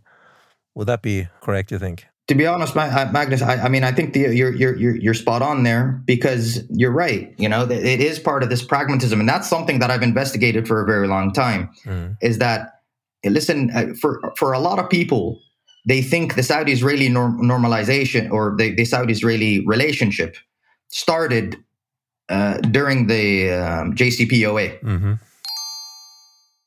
Would 0.76 0.88
that 0.88 1.02
be 1.02 1.28
correct? 1.42 1.72
You 1.72 1.80
think? 1.80 2.08
To 2.32 2.36
be 2.36 2.48
honest, 2.48 2.78
uh, 2.78 3.10
Magnus, 3.12 3.42
I, 3.42 3.66
I, 3.66 3.68
mean, 3.68 3.84
I 3.84 3.92
think 3.92 4.14
the, 4.14 4.22
you're, 4.34 4.56
you're, 4.56 4.78
you're, 4.78 4.96
you're 4.96 5.14
spot 5.14 5.42
on 5.42 5.64
there 5.64 6.02
because 6.06 6.64
you're 6.70 6.94
right. 6.94 7.36
You 7.38 7.50
know, 7.50 7.70
it 7.70 8.00
is 8.00 8.20
part 8.20 8.42
of 8.42 8.50
this 8.50 8.64
pragmatism. 8.64 9.20
And 9.20 9.28
that's 9.28 9.50
something 9.50 9.80
that 9.80 9.92
I've 9.92 10.02
investigated 10.02 10.66
for 10.66 10.82
a 10.82 10.86
very 10.86 11.10
long 11.10 11.34
time 11.34 11.70
mm. 11.84 12.16
is 12.22 12.38
that, 12.38 12.80
listen, 13.26 13.70
uh, 13.72 13.88
for, 14.00 14.22
for 14.38 14.54
a 14.54 14.60
lot 14.60 14.80
of 14.80 14.90
people, 14.90 15.42
they 15.86 16.02
think 16.02 16.36
the 16.36 16.44
Saudi 16.44 16.72
Israeli 16.72 17.10
norm- 17.10 17.42
normalization 17.44 18.32
or 18.32 18.56
the, 18.58 18.74
the 18.76 18.86
Saudi 18.86 19.12
Israeli 19.12 19.68
relationship 19.68 20.38
started 20.88 21.58
uh, 22.30 22.60
during 22.60 23.08
the 23.08 23.52
um, 23.52 23.94
JCPOA. 23.94 24.80
Mm-hmm. 24.80 25.14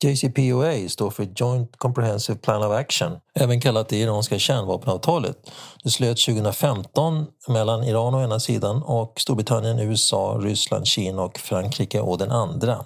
JCPOA 0.05 0.89
står 0.89 1.11
för 1.11 1.29
Joint 1.37 1.77
Comprehensive 1.77 2.39
Plan 2.39 2.63
of 2.63 2.73
Action, 2.73 3.13
även 3.35 3.61
kallat 3.61 3.89
det 3.89 3.97
iranska 3.97 4.39
kärnvapenavtalet. 4.39 5.37
Det 5.85 5.91
slöts 5.91 6.25
2015 6.25 7.27
mellan 7.49 7.85
Iran 7.85 8.15
å 8.15 8.23
ena 8.23 8.41
sidan 8.41 8.83
och 8.83 9.21
Storbritannien, 9.21 9.79
USA, 9.79 10.39
Ryssland, 10.41 10.87
Kina 10.87 11.23
och 11.23 11.39
Frankrike 11.39 12.01
å 12.01 12.17
den 12.17 12.31
andra. 12.31 12.85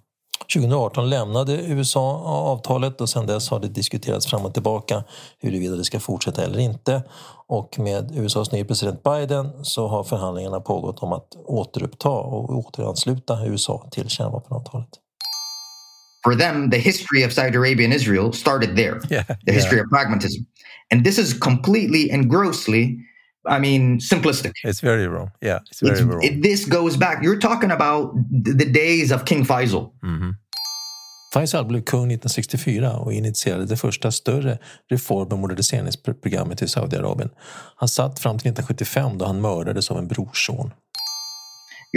2018 0.54 1.10
lämnade 1.10 1.52
USA 1.52 2.22
avtalet 2.24 3.00
och 3.00 3.08
sedan 3.08 3.26
dess 3.26 3.50
har 3.50 3.60
det 3.60 3.68
diskuterats 3.68 4.26
fram 4.26 4.44
och 4.44 4.54
tillbaka 4.54 5.04
huruvida 5.38 5.76
det 5.76 5.84
ska 5.84 6.00
fortsätta 6.00 6.44
eller 6.44 6.58
inte. 6.58 7.02
Och 7.46 7.78
med 7.78 8.16
USAs 8.16 8.52
nya 8.52 8.64
president 8.64 9.02
Biden 9.02 9.64
så 9.64 9.88
har 9.88 10.04
förhandlingarna 10.04 10.60
pågått 10.60 10.98
om 10.98 11.12
att 11.12 11.36
återuppta 11.46 12.10
och 12.10 12.50
återansluta 12.58 13.46
USA 13.46 13.88
till 13.90 14.08
kärnvapenavtalet. 14.08 14.88
For 16.28 16.36
them, 16.36 16.68
the 16.68 16.78
history 16.78 17.22
of 17.22 17.32
Saudi 17.32 17.56
Arabia 17.56 17.84
and 17.86 17.94
Israel 17.94 18.32
started 18.32 18.76
there. 18.76 19.00
Yeah, 19.10 19.24
the 19.46 19.52
history 19.52 19.80
of 19.80 19.86
pragmatism. 19.96 20.46
And 20.90 20.98
this 21.06 21.18
is 21.18 21.28
completely 21.32 22.10
and 22.14 22.28
grossly, 22.28 22.82
I 23.46 23.58
mean, 23.58 23.98
simplistic. 23.98 24.52
It's 24.64 24.82
very 24.82 25.08
wrong. 25.08 25.30
Yeah, 25.40 25.60
it's 25.70 25.80
very 25.80 25.94
it's, 25.94 26.02
wrong. 26.02 26.22
It, 26.22 26.42
this 26.42 26.66
goes 26.66 26.98
back, 26.98 27.16
you're 27.24 27.40
talking 27.50 27.70
about 27.70 28.02
the 28.60 28.68
days 28.84 29.10
of 29.10 29.24
King 29.24 29.44
Faisal. 29.46 29.92
Mm-hmm. 30.04 30.30
Faisal 31.34 31.64
blev 31.64 31.82
kung 31.82 32.12
1964 32.12 32.96
och 32.98 33.12
initierade 33.12 33.66
det 33.66 33.76
första 33.76 34.12
större 34.12 34.58
reform 34.90 35.28
och 35.28 35.38
moderniseringsprogrammet 35.38 36.62
i 36.62 36.68
Saudiarabien. 36.68 37.30
Han 37.76 37.88
satt 37.88 38.18
fram 38.18 38.38
till 38.38 38.50
1975 38.50 39.18
då 39.18 39.24
han 39.26 39.40
mördades 39.40 39.90
av 39.90 39.98
en 39.98 40.08
brorson. 40.08 40.72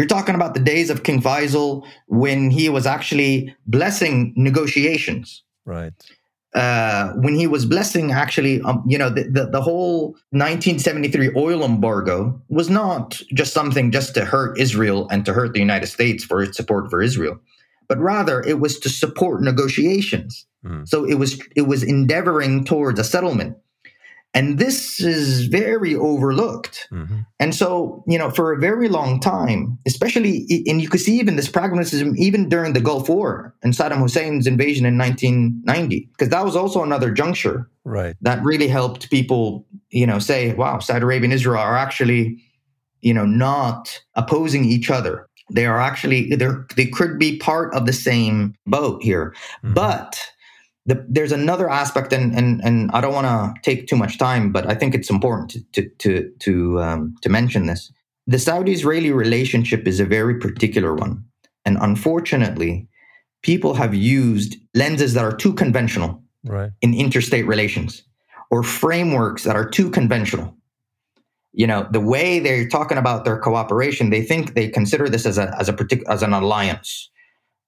You're 0.02 0.08
talking 0.08 0.34
about 0.34 0.56
the 0.56 0.60
days 0.60 0.90
of 0.90 1.04
King 1.04 1.22
Faisal 1.22 1.86
when 2.08 2.50
he 2.50 2.70
was 2.70 2.88
actually 2.88 3.56
blessing 3.68 4.34
negotiations. 4.36 5.44
Right. 5.64 5.94
Uh, 6.56 7.14
when 7.18 7.36
he 7.36 7.46
was 7.46 7.68
blessing 7.68 8.12
actually, 8.12 8.62
um, 8.62 8.84
you 8.88 8.98
know, 8.98 9.12
the, 9.12 9.26
the, 9.26 9.46
the, 9.46 9.62
whole 9.62 10.14
1973 10.32 11.34
oil 11.36 11.64
embargo 11.64 12.42
was 12.50 12.68
not 12.68 13.22
just 13.36 13.54
something 13.54 13.92
just 13.92 14.16
to 14.16 14.26
hurt 14.26 14.60
Israel 14.60 15.08
and 15.12 15.24
to 15.24 15.34
hurt 15.34 15.54
the 15.54 15.60
United 15.60 15.86
States 15.86 16.24
for 16.24 16.42
its 16.42 16.58
support 16.58 16.90
for 16.90 17.04
Israel, 17.04 17.40
but 17.88 18.00
rather 18.00 18.42
it 18.42 18.60
was 18.60 18.80
to 18.80 18.90
support 18.90 19.44
negotiations. 19.44 20.48
Mm. 20.66 20.88
So 20.88 21.06
it 21.06 21.20
was 21.20 21.40
it 21.56 21.68
was 21.68 21.84
endeavoring 21.84 22.66
towards 22.66 23.00
a 23.00 23.04
settlement. 23.04 23.56
And 24.34 24.60
this 24.60 25.02
is 25.02 25.48
very 25.48 25.94
overlooked. 25.94 26.88
Mm-hmm. 26.92 27.20
And 27.40 27.54
so, 27.54 28.04
you 28.08 28.18
know, 28.18 28.30
for 28.30 28.54
a 28.54 28.60
very 28.60 28.88
long 28.88 29.20
time, 29.20 29.78
especially, 29.86 30.64
and 30.68 30.82
you 30.82 30.88
could 30.88 31.02
see 31.02 31.20
even 31.20 31.36
this 31.36 31.50
pragmatism 31.50 32.16
even 32.18 32.48
during 32.48 32.72
the 32.72 32.80
Gulf 32.80 33.10
War 33.10 33.54
and 33.62 33.74
Saddam 33.74 33.98
Hussein's 33.98 34.48
invasion 34.48 34.86
in 34.86 34.98
1990, 34.98 36.10
because 36.12 36.30
that 36.30 36.46
was 36.46 36.56
also 36.56 36.82
another 36.82 37.12
juncture 37.12 37.70
right. 37.84 38.16
that 38.22 38.42
really 38.44 38.70
helped 38.70 39.10
people, 39.10 39.66
you 39.90 40.08
know, 40.08 40.20
say, 40.20 40.54
wow, 40.54 40.80
Saudi 40.80 41.04
Arabia 41.04 41.26
and 41.26 41.34
Israel 41.34 41.62
are 41.62 41.76
actually, 41.76 42.42
you 43.02 43.14
know, 43.14 43.26
not 43.26 44.02
opposing 44.16 44.64
each 44.64 44.90
other. 44.90 45.28
They 45.52 45.66
are 45.66 45.82
actually, 45.82 46.34
they're, 46.36 46.66
they 46.78 46.86
could 46.86 47.20
be 47.20 47.38
part 47.38 47.74
of 47.74 47.86
the 47.86 47.92
same 47.92 48.56
boat 48.66 49.04
here. 49.04 49.36
Mm-hmm. 49.58 49.74
But 49.74 50.22
the, 50.86 51.06
there's 51.08 51.32
another 51.32 51.70
aspect, 51.70 52.12
and 52.12 52.36
and 52.36 52.62
and 52.64 52.90
I 52.92 53.02
don't 53.02 53.14
want 53.14 53.28
to 53.28 53.54
take 53.62 53.88
too 53.88 53.96
much 53.96 54.18
time, 54.18 54.52
but 54.52 54.68
I 54.68 54.74
think 54.74 54.96
it's 54.96 55.10
important 55.10 55.52
to 55.52 55.62
to 55.74 55.90
to 56.00 56.32
to, 56.40 56.82
um, 56.82 57.16
to 57.22 57.30
mention 57.30 57.68
this. 57.68 57.92
The 58.28 58.40
Saudi-Israeli 58.40 59.12
relationship 59.12 59.88
is 59.88 60.00
a 60.00 60.06
very 60.06 60.40
particular 60.40 60.96
one, 60.96 61.24
and 61.66 61.78
unfortunately, 61.80 62.88
people 63.44 63.76
have 63.76 63.94
used 63.94 64.56
lenses 64.74 65.14
that 65.14 65.24
are 65.24 65.36
too 65.36 65.54
conventional 65.54 66.24
right. 66.46 66.72
in 66.82 66.94
interstate 66.96 67.46
relations, 67.46 68.04
or 68.50 68.64
frameworks 68.64 69.44
that 69.44 69.56
are 69.56 69.70
too 69.70 69.92
conventional. 69.92 70.56
You 71.54 71.68
know, 71.68 71.88
the 71.92 72.00
way 72.00 72.40
they're 72.40 72.70
talking 72.70 72.98
about 72.98 73.26
their 73.26 73.38
cooperation, 73.38 74.10
they 74.10 74.24
think 74.24 74.56
they 74.56 74.70
consider 74.70 75.10
this 75.10 75.28
as 75.28 75.38
a 75.38 75.56
as 75.60 75.70
a 75.70 75.74
partic- 75.74 76.08
as 76.08 76.24
an 76.24 76.34
alliance, 76.34 77.12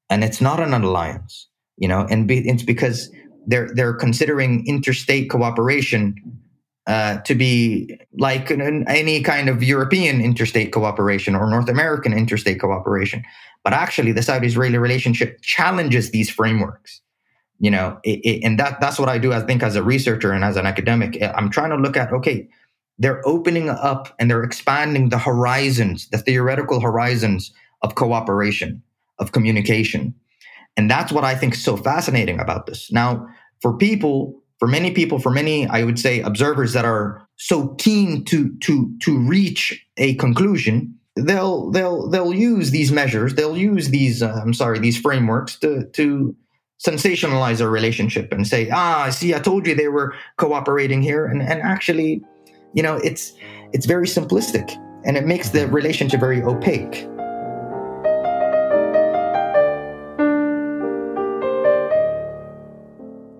and 0.09 0.23
it's 0.23 0.41
not 0.41 0.59
an 0.59 0.73
alliance 0.73 1.47
you 1.77 1.87
know, 1.87 2.05
and 2.09 2.27
be, 2.27 2.47
it's 2.47 2.63
because 2.63 3.09
they're 3.47 3.69
they're 3.73 3.93
considering 3.93 4.65
interstate 4.67 5.29
cooperation 5.29 6.15
uh, 6.87 7.19
to 7.21 7.35
be 7.35 7.97
like 8.19 8.49
an, 8.51 8.85
any 8.87 9.21
kind 9.21 9.49
of 9.49 9.63
European 9.63 10.21
interstate 10.21 10.71
cooperation 10.71 11.35
or 11.35 11.49
North 11.49 11.69
American 11.69 12.13
interstate 12.13 12.59
cooperation. 12.59 13.23
But 13.63 13.73
actually, 13.73 14.11
the 14.11 14.21
Saudi-Israeli 14.21 14.77
relationship 14.77 15.41
challenges 15.41 16.11
these 16.11 16.29
frameworks. 16.29 17.01
You 17.59 17.71
know, 17.71 17.99
it, 18.03 18.19
it, 18.25 18.43
and 18.43 18.59
that 18.59 18.81
that's 18.81 18.99
what 18.99 19.09
I 19.09 19.17
do. 19.17 19.31
I 19.31 19.39
think 19.41 19.63
as 19.63 19.75
a 19.75 19.83
researcher 19.83 20.31
and 20.31 20.43
as 20.43 20.57
an 20.57 20.65
academic, 20.65 21.17
I'm 21.21 21.49
trying 21.49 21.69
to 21.69 21.77
look 21.77 21.95
at 21.95 22.11
okay, 22.11 22.47
they're 22.99 23.25
opening 23.25 23.69
up 23.69 24.13
and 24.19 24.29
they're 24.29 24.43
expanding 24.43 25.09
the 25.09 25.17
horizons, 25.17 26.09
the 26.09 26.17
theoretical 26.17 26.79
horizons 26.79 27.53
of 27.81 27.95
cooperation, 27.95 28.83
of 29.19 29.31
communication 29.31 30.13
and 30.77 30.89
that's 30.89 31.11
what 31.11 31.23
I 31.23 31.35
think 31.35 31.53
is 31.53 31.63
so 31.63 31.77
fascinating 31.77 32.39
about 32.39 32.65
this. 32.65 32.91
Now, 32.91 33.27
for 33.61 33.77
people, 33.77 34.41
for 34.59 34.67
many 34.67 34.91
people, 34.91 35.19
for 35.19 35.29
many, 35.29 35.67
I 35.67 35.83
would 35.83 35.99
say 35.99 36.21
observers 36.21 36.73
that 36.73 36.85
are 36.85 37.27
so 37.37 37.69
keen 37.75 38.25
to 38.25 38.55
to 38.59 38.91
to 39.01 39.19
reach 39.19 39.85
a 39.97 40.15
conclusion, 40.15 40.97
they'll 41.15 41.69
they'll 41.71 42.09
they'll 42.09 42.33
use 42.33 42.71
these 42.71 42.91
measures, 42.91 43.35
they'll 43.35 43.57
use 43.57 43.89
these 43.89 44.21
uh, 44.23 44.39
I'm 44.41 44.53
sorry, 44.53 44.79
these 44.79 44.99
frameworks 44.99 45.57
to 45.59 45.85
to 45.93 46.35
sensationalize 46.85 47.61
a 47.61 47.69
relationship 47.69 48.33
and 48.33 48.45
say, 48.45 48.69
ah, 48.69 49.09
see, 49.09 49.33
I 49.33 49.39
told 49.39 49.65
you 49.65 49.75
they 49.75 49.87
were 49.87 50.15
cooperating 50.37 51.01
here, 51.01 51.25
and 51.25 51.41
and 51.41 51.61
actually, 51.61 52.21
you 52.73 52.83
know, 52.83 52.95
it's 52.97 53.33
it's 53.73 53.85
very 53.85 54.07
simplistic 54.07 54.77
and 55.05 55.17
it 55.17 55.25
makes 55.25 55.49
the 55.49 55.67
relationship 55.67 56.19
very 56.19 56.41
opaque. 56.41 57.07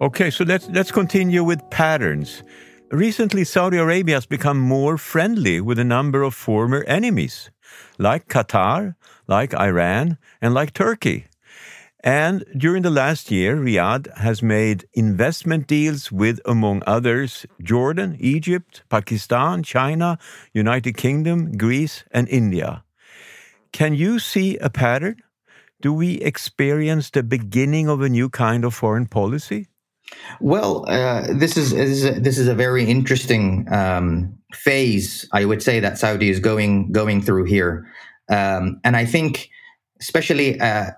Okay, 0.04 0.32
so 0.32 0.44
let's 0.44 0.68
let's 0.68 0.92
continue 0.92 1.46
with 1.46 1.70
patterns. 1.70 2.44
Recently, 2.92 3.46
Saudi 3.46 3.78
Arabia 3.78 4.16
has 4.16 4.26
become 4.26 4.60
more 4.60 4.98
friendly 4.98 5.62
with 5.62 5.80
a 5.80 5.86
number 5.86 6.24
of 6.24 6.36
former 6.36 6.84
enemies, 6.88 7.52
like 7.98 8.28
Qatar, 8.28 8.96
like 9.28 9.54
Iran, 9.54 10.18
and 10.42 10.54
like 10.54 10.74
Turkey. 10.74 11.28
And 12.04 12.44
during 12.58 12.84
the 12.84 12.90
last 12.90 13.32
year, 13.32 13.56
Riyadh 13.56 14.12
has 14.18 14.44
made 14.44 14.86
investment 14.92 15.68
deals 15.68 16.12
with, 16.12 16.42
among 16.44 16.84
others, 16.86 17.46
Jordan, 17.62 18.18
Egypt, 18.20 18.84
Pakistan, 18.90 19.64
China, 19.64 20.18
United 20.52 20.98
Kingdom, 20.98 21.58
Greece, 21.58 22.04
and 22.12 22.28
India. 22.28 22.84
Can 23.72 23.94
you 23.96 24.20
see 24.20 24.58
a 24.58 24.70
pattern? 24.70 25.24
Do 25.80 25.94
we 25.94 26.16
experience 26.20 27.10
the 27.10 27.24
beginning 27.24 27.88
of 27.88 28.02
a 28.02 28.10
new 28.10 28.28
kind 28.28 28.66
of 28.66 28.74
foreign 28.74 29.08
policy? 29.08 29.70
Well, 30.40 30.86
uh, 30.88 31.28
this 31.34 31.58
is 31.58 31.72
this 31.72 31.90
is 31.90 32.06
a, 32.06 32.20
this 32.20 32.38
is 32.38 32.48
a 32.48 32.56
very 32.56 32.86
interesting 32.86 33.68
um, 33.72 34.38
phase, 34.54 35.28
I 35.32 35.46
would 35.46 35.64
say, 35.64 35.80
that 35.80 35.98
Saudi 35.98 36.30
is 36.30 36.40
going 36.40 36.92
going 36.92 37.22
through 37.22 37.46
here, 37.46 37.88
um, 38.30 38.80
and 38.84 38.96
I 38.96 39.06
think, 39.06 39.50
especially 40.02 40.60
uh, 40.60 40.92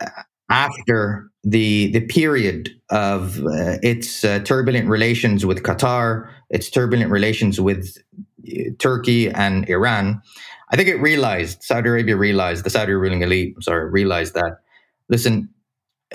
after 0.49 1.29
the 1.43 1.91
the 1.91 2.01
period 2.01 2.69
of 2.89 3.39
uh, 3.39 3.77
its 3.83 4.23
uh, 4.23 4.39
turbulent 4.39 4.89
relations 4.89 5.45
with 5.45 5.63
Qatar, 5.63 6.29
its 6.49 6.69
turbulent 6.69 7.11
relations 7.11 7.61
with 7.61 7.97
uh, 8.47 8.71
Turkey 8.79 9.29
and 9.29 9.69
Iran, 9.69 10.21
I 10.71 10.75
think 10.75 10.89
it 10.89 10.95
realized 10.95 11.61
Saudi 11.63 11.89
Arabia 11.89 12.17
realized 12.17 12.65
the 12.65 12.69
Saudi 12.69 12.93
ruling 12.93 13.21
elite, 13.21 13.53
I'm 13.55 13.61
sorry, 13.61 13.89
realized 13.91 14.33
that 14.33 14.59
listen, 15.09 15.49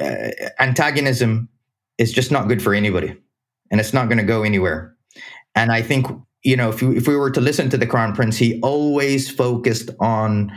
uh, 0.01 0.31
antagonism 0.59 1.49
is 2.01 2.13
just 2.13 2.33
not 2.33 2.49
good 2.49 2.61
for 2.61 2.75
anybody, 2.75 3.17
and 3.71 3.81
it's 3.81 3.93
not 3.93 4.09
going 4.09 4.19
to 4.19 4.25
go 4.25 4.43
anywhere. 4.43 4.97
And 5.55 5.71
I 5.71 5.83
think 5.83 6.07
you 6.43 6.57
know 6.57 6.71
if 6.71 6.83
we, 6.83 6.97
if 6.97 7.07
we 7.07 7.15
were 7.15 7.31
to 7.31 7.41
listen 7.41 7.71
to 7.71 7.79
the 7.79 7.87
Crown 7.87 8.15
Prince, 8.15 8.37
he 8.39 8.59
always 8.63 9.31
focused 9.31 9.91
on 10.01 10.51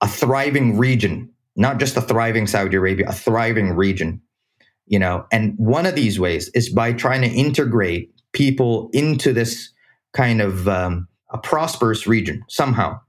a 0.00 0.06
thriving 0.06 0.78
region 0.78 1.32
not 1.56 1.78
just 1.78 1.96
a 1.96 2.00
thriving 2.02 2.46
Saudi 2.46 2.76
Arabia, 2.76 3.08
a 3.08 3.12
thriving 3.12 3.70
region. 3.70 4.20
You 4.86 4.98
know, 4.98 5.26
and 5.32 5.54
one 5.56 5.86
of 5.86 5.94
these 5.94 6.18
ways 6.18 6.50
is 6.54 6.68
by 6.68 6.92
trying 6.92 7.22
to 7.22 7.28
integrate 7.28 8.10
people 8.32 8.90
into 8.92 9.32
this 9.32 9.70
kind 10.12 10.40
of 10.40 10.68
um, 10.68 11.08
a 11.30 11.38
prosperous 11.38 12.06
region 12.06 12.42
somehow. 12.48 13.00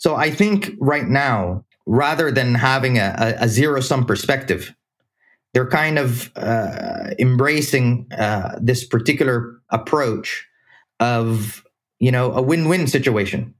So 0.00 0.16
I 0.16 0.30
think 0.30 0.72
right 0.80 1.06
now, 1.06 1.64
rather 1.86 2.30
than 2.30 2.54
having 2.54 2.98
a, 2.98 3.14
a, 3.18 3.44
a 3.44 3.48
zero 3.48 3.80
sum 3.80 4.04
perspective, 4.04 4.74
they're 5.52 5.68
kind 5.68 5.98
of 5.98 6.30
uh, 6.36 7.10
embracing 7.18 8.06
uh, 8.16 8.58
this 8.60 8.84
particular 8.84 9.60
approach 9.70 10.46
of 11.00 11.64
you 11.98 12.10
know 12.10 12.32
a 12.32 12.42
win-win 12.42 12.86
situation. 12.86 13.54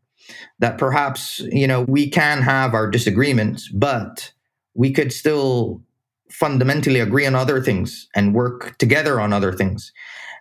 That 0.58 0.78
perhaps 0.78 1.40
you 1.40 1.66
know 1.66 1.82
we 1.82 2.08
can 2.08 2.42
have 2.42 2.74
our 2.74 2.88
disagreements 2.88 3.68
but 3.68 4.32
we 4.74 4.92
could 4.92 5.12
still 5.12 5.82
fundamentally 6.30 7.00
agree 7.00 7.26
on 7.26 7.34
other 7.34 7.60
things 7.60 8.08
and 8.14 8.34
work 8.34 8.78
together 8.78 9.20
on 9.20 9.32
other 9.32 9.52
things. 9.52 9.92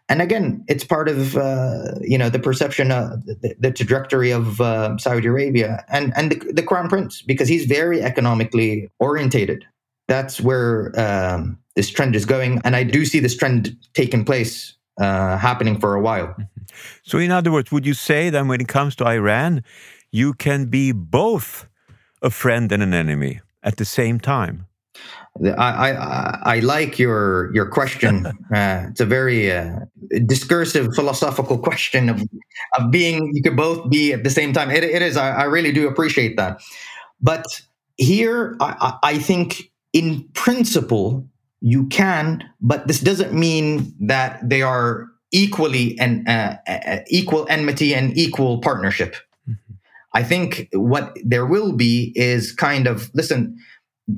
And 0.07 0.21
again 0.21 0.63
it's 0.67 0.83
part 0.83 1.09
of 1.09 1.35
uh, 1.35 1.95
you 2.01 2.17
know 2.17 2.29
the 2.29 2.39
perception 2.39 2.91
of 2.91 3.25
the, 3.25 3.55
the 3.59 3.71
trajectory 3.71 4.31
of 4.31 4.61
uh, 4.61 4.97
saudi 4.97 5.27
arabia 5.27 5.83
and 5.89 6.13
and 6.15 6.31
the, 6.31 6.53
the, 6.53 6.63
crown 6.63 6.89
prince 6.89 7.21
because 7.21 7.47
he's 7.47 7.65
very 7.65 8.01
economically 8.01 8.89
orientated 8.99 9.65
that's 10.11 10.35
where 10.41 10.73
um, 11.05 11.57
this 11.75 11.89
trend 11.89 12.15
is 12.15 12.25
going 12.25 12.59
and 12.63 12.75
i 12.75 12.83
do 12.83 13.05
see 13.05 13.19
this 13.19 13.35
trend 13.35 13.75
taking 13.93 14.23
place 14.25 14.75
uh, 14.99 15.37
happening 15.37 15.79
for 15.79 15.95
a 15.95 16.01
while 16.01 16.35
so 17.03 17.17
in 17.17 17.31
other 17.31 17.51
words 17.51 17.71
would 17.71 17.85
you 17.85 17.93
say 17.93 18.29
that 18.29 18.45
when 18.45 18.59
it 18.61 18.67
comes 18.67 18.95
to 18.95 19.05
iran 19.05 19.63
you 20.11 20.33
can 20.33 20.65
be 20.65 20.91
both 20.91 21.67
a 22.21 22.29
friend 22.29 22.71
and 22.71 22.83
an 22.83 22.93
enemy 22.93 23.41
at 23.63 23.77
the 23.77 23.85
same 23.85 24.19
time? 24.19 24.67
I, 25.57 25.91
I, 25.91 26.39
I 26.55 26.59
like 26.59 26.99
your 26.99 27.53
your 27.53 27.67
question. 27.67 28.27
Uh, 28.51 28.87
it's 28.89 28.99
a 28.99 29.05
very 29.05 29.49
uh, 29.49 29.79
discursive, 30.25 30.93
philosophical 30.93 31.57
question 31.57 32.09
of 32.09 32.21
of 32.77 32.91
being. 32.91 33.31
You 33.33 33.41
could 33.41 33.55
both 33.55 33.89
be 33.89 34.11
at 34.11 34.25
the 34.25 34.29
same 34.29 34.51
time. 34.51 34.69
It, 34.69 34.83
it 34.83 35.01
is. 35.01 35.15
I, 35.15 35.29
I 35.31 35.43
really 35.43 35.71
do 35.71 35.87
appreciate 35.87 36.35
that. 36.35 36.59
But 37.21 37.45
here, 37.95 38.57
I, 38.59 38.97
I 39.03 39.17
think 39.19 39.70
in 39.93 40.27
principle 40.33 41.27
you 41.61 41.87
can, 41.87 42.43
but 42.59 42.87
this 42.87 42.99
doesn't 42.99 43.33
mean 43.33 43.93
that 43.99 44.39
they 44.47 44.61
are 44.61 45.07
equally 45.31 45.97
and 45.99 46.27
uh, 46.27 46.57
uh 46.67 46.97
equal 47.07 47.45
enmity 47.49 47.93
and 47.93 48.17
equal 48.17 48.59
partnership. 48.59 49.15
I 50.13 50.23
think 50.23 50.67
what 50.73 51.17
there 51.23 51.45
will 51.45 51.71
be 51.71 52.11
is 52.15 52.51
kind 52.51 52.87
of 52.87 53.09
listen, 53.13 53.57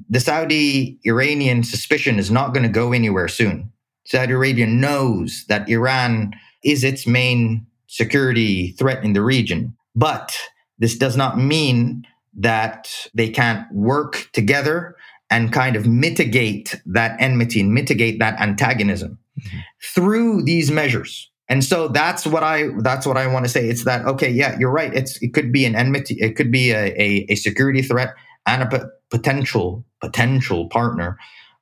the 0.09 0.19
Saudi 0.19 0.99
Iranian 1.03 1.63
suspicion 1.63 2.17
is 2.17 2.31
not 2.31 2.53
going 2.53 2.63
to 2.63 2.69
go 2.69 2.93
anywhere 2.93 3.27
soon. 3.27 3.71
Saudi 4.05 4.33
Arabia 4.33 4.65
knows 4.65 5.45
that 5.49 5.69
Iran 5.69 6.33
is 6.63 6.83
its 6.83 7.05
main 7.05 7.67
security 7.87 8.71
threat 8.71 9.03
in 9.03 9.13
the 9.13 9.21
region. 9.21 9.75
But 9.95 10.35
this 10.79 10.97
does 10.97 11.15
not 11.15 11.37
mean 11.37 12.07
that 12.35 12.89
they 13.13 13.29
can't 13.29 13.71
work 13.71 14.29
together 14.33 14.95
and 15.33 15.51
kind 15.51 15.75
of 15.75 15.87
mitigate 15.87 16.79
that 16.85 17.19
enmity 17.19 17.59
and 17.59 17.73
mitigate 17.73 18.19
that 18.19 18.39
antagonism 18.39 19.17
mm-hmm. 19.39 19.59
through 19.95 20.43
these 20.43 20.69
measures. 20.69 21.31
And 21.49 21.63
so 21.63 21.87
that's 21.87 22.25
what 22.25 22.43
i 22.43 22.69
that's 22.79 23.05
what 23.05 23.17
i 23.17 23.25
want 23.27 23.43
to 23.45 23.49
say. 23.49 23.67
It's 23.67 23.83
that 23.83 24.05
okay 24.05 24.29
yeah 24.29 24.57
you're 24.59 24.71
right. 24.71 24.93
It's 24.93 25.21
it 25.21 25.33
could 25.33 25.51
be 25.51 25.65
an 25.65 25.75
enmity 25.75 26.15
it 26.19 26.35
could 26.37 26.51
be 26.51 26.71
a, 26.71 26.85
a, 27.05 27.25
a 27.29 27.35
security 27.35 27.81
threat 27.81 28.13
and 28.45 28.63
a 28.63 28.67
p- 28.67 28.85
potential 29.09 29.83
potential 29.99 30.69
partner. 30.69 31.17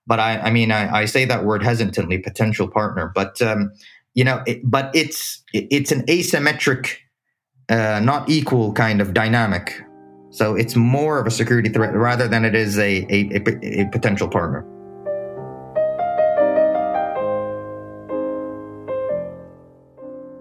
But 0.05 0.19
i 0.19 0.31
i 0.47 0.51
mean 0.51 0.71
I, 0.71 1.01
I 1.01 1.05
say 1.05 1.25
that 1.25 1.45
word 1.45 1.63
hesitantly 1.63 2.17
potential 2.19 2.67
partner 2.67 3.11
but 3.15 3.41
um 3.41 3.71
you 4.13 4.25
know 4.27 4.43
it, 4.45 4.59
but 4.63 4.91
it's 4.93 5.43
it's 5.53 5.91
an 5.91 6.01
asymmetric 6.07 6.97
uh, 7.69 8.01
not 8.03 8.29
equal 8.29 8.73
kind 8.73 8.99
of 9.01 9.13
dynamic 9.13 9.81
so 10.31 10.55
it's 10.55 10.75
more 10.75 11.19
of 11.19 11.27
a 11.27 11.31
security 11.31 11.69
threat 11.69 11.93
rather 11.93 12.27
than 12.27 12.43
it 12.45 12.55
is 12.55 12.77
a, 12.77 13.05
a, 13.09 13.19
a, 13.35 13.81
a 13.81 13.89
potential 13.89 14.27
partner 14.27 14.65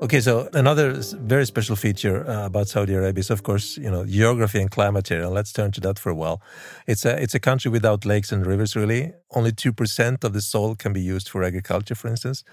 Okay, 0.03 0.22
so 0.22 0.48
another 0.55 0.94
very 1.20 1.44
special 1.44 1.76
feature 1.76 2.26
uh, 2.26 2.46
about 2.46 2.68
Saudi 2.68 2.94
Arabia 2.94 3.20
is, 3.20 3.29
of 3.29 3.42
course, 3.42 3.76
you 3.76 3.90
know, 3.90 4.07
geography 4.07 4.59
and 4.59 4.70
climate 4.70 5.07
here. 5.09 5.22
And 5.22 5.35
let's 5.35 5.53
turn 5.53 5.72
to 5.72 5.81
that 5.83 5.98
for 5.98 6.09
a 6.09 6.14
while. 6.14 6.40
It's 6.87 7.05
a 7.05 7.22
it's 7.22 7.35
a 7.35 7.38
country 7.38 7.70
without 7.70 8.07
lakes 8.07 8.33
and 8.33 8.46
rivers. 8.46 8.74
Really, 8.74 9.12
only 9.33 9.53
two 9.53 9.74
percent 9.74 10.24
of 10.24 10.33
the 10.33 10.40
soil 10.40 10.74
can 10.74 10.94
be 10.94 11.03
used 11.03 11.29
for 11.29 11.44
agriculture. 11.44 11.94
For 11.94 12.09
instance, 12.09 12.44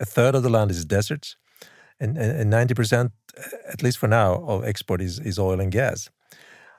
a 0.00 0.06
third 0.06 0.34
of 0.34 0.42
the 0.42 0.48
land 0.48 0.70
is 0.70 0.86
deserts, 0.86 1.36
and 2.00 2.16
ninety 2.48 2.72
percent, 2.72 3.12
at 3.70 3.82
least 3.82 3.98
for 3.98 4.08
now, 4.08 4.42
of 4.46 4.64
export 4.64 5.02
is 5.02 5.18
is 5.20 5.38
oil 5.38 5.60
and 5.60 5.70
gas. 5.70 6.08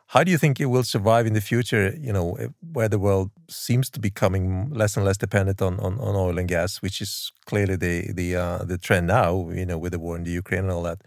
How 0.08 0.24
do 0.24 0.32
you 0.32 0.38
think 0.38 0.60
it 0.60 0.68
will 0.68 0.84
survive 0.84 1.26
in 1.26 1.34
the 1.34 1.42
future? 1.42 1.96
You 2.00 2.14
know, 2.14 2.36
eh, 2.36 2.48
where 2.74 2.88
the 2.88 3.00
world 3.00 3.32
seems 3.50 3.90
to 3.92 4.00
be 4.00 4.10
becoming 4.10 4.70
less 4.70 4.96
and 4.96 5.06
less 5.06 5.18
dependent 5.18 5.62
on, 5.62 5.80
on, 5.80 6.00
on 6.00 6.16
oil 6.16 6.38
and 6.38 6.48
gas, 6.48 6.82
which 6.82 7.02
is 7.02 7.32
clearly 7.46 7.76
the 7.76 8.14
the 8.14 8.36
uh, 8.36 8.64
the 8.64 8.78
trend 8.78 9.08
now. 9.08 9.50
You 9.50 9.66
know, 9.66 9.78
with 9.78 9.94
the 9.94 10.00
war 10.00 10.16
in 10.16 10.24
the 10.24 10.32
Ukraine 10.32 10.64
and 10.64 10.72
all 10.72 10.84
that. 10.84 11.02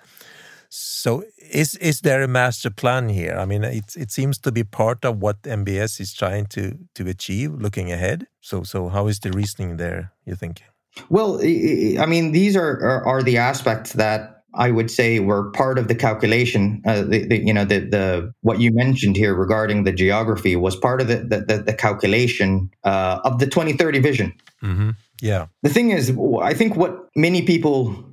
So, 0.70 1.24
is 1.50 1.76
is 1.76 2.00
there 2.00 2.22
a 2.22 2.28
master 2.28 2.70
plan 2.70 3.08
here? 3.08 3.36
I 3.38 3.46
mean, 3.46 3.64
it 3.64 3.96
it 3.96 4.10
seems 4.10 4.38
to 4.38 4.52
be 4.52 4.64
part 4.64 5.04
of 5.04 5.22
what 5.22 5.42
MBS 5.42 6.00
is 6.00 6.12
trying 6.12 6.46
to 6.46 6.76
to 6.94 7.08
achieve, 7.08 7.54
looking 7.54 7.92
ahead. 7.92 8.26
So, 8.40 8.64
so 8.64 8.88
how 8.88 9.06
is 9.06 9.20
the 9.20 9.30
reasoning 9.30 9.76
there? 9.76 10.12
You 10.26 10.34
think? 10.34 10.62
Well, 11.08 11.40
I 11.40 12.06
mean, 12.06 12.32
these 12.32 12.56
are, 12.56 12.80
are, 12.80 13.06
are 13.06 13.22
the 13.22 13.38
aspects 13.38 13.92
that 13.92 14.37
I 14.54 14.70
would 14.70 14.90
say 14.90 15.20
were 15.20 15.50
part 15.50 15.78
of 15.78 15.88
the 15.88 15.94
calculation. 15.94 16.82
Uh, 16.86 17.02
the, 17.02 17.26
the, 17.26 17.38
you 17.38 17.52
know, 17.52 17.64
the, 17.64 17.80
the 17.80 18.34
what 18.40 18.60
you 18.60 18.72
mentioned 18.72 19.16
here 19.16 19.34
regarding 19.34 19.84
the 19.84 19.92
geography 19.92 20.56
was 20.56 20.74
part 20.74 21.00
of 21.00 21.08
the 21.08 21.18
the, 21.18 21.62
the 21.66 21.74
calculation 21.74 22.70
uh, 22.84 23.20
of 23.24 23.38
the 23.38 23.46
2030 23.46 23.98
vision. 24.00 24.34
Mm-hmm. 24.62 24.90
Yeah. 25.20 25.46
The 25.62 25.68
thing 25.68 25.90
is, 25.90 26.16
I 26.40 26.54
think 26.54 26.76
what 26.76 27.08
many 27.14 27.42
people 27.42 28.04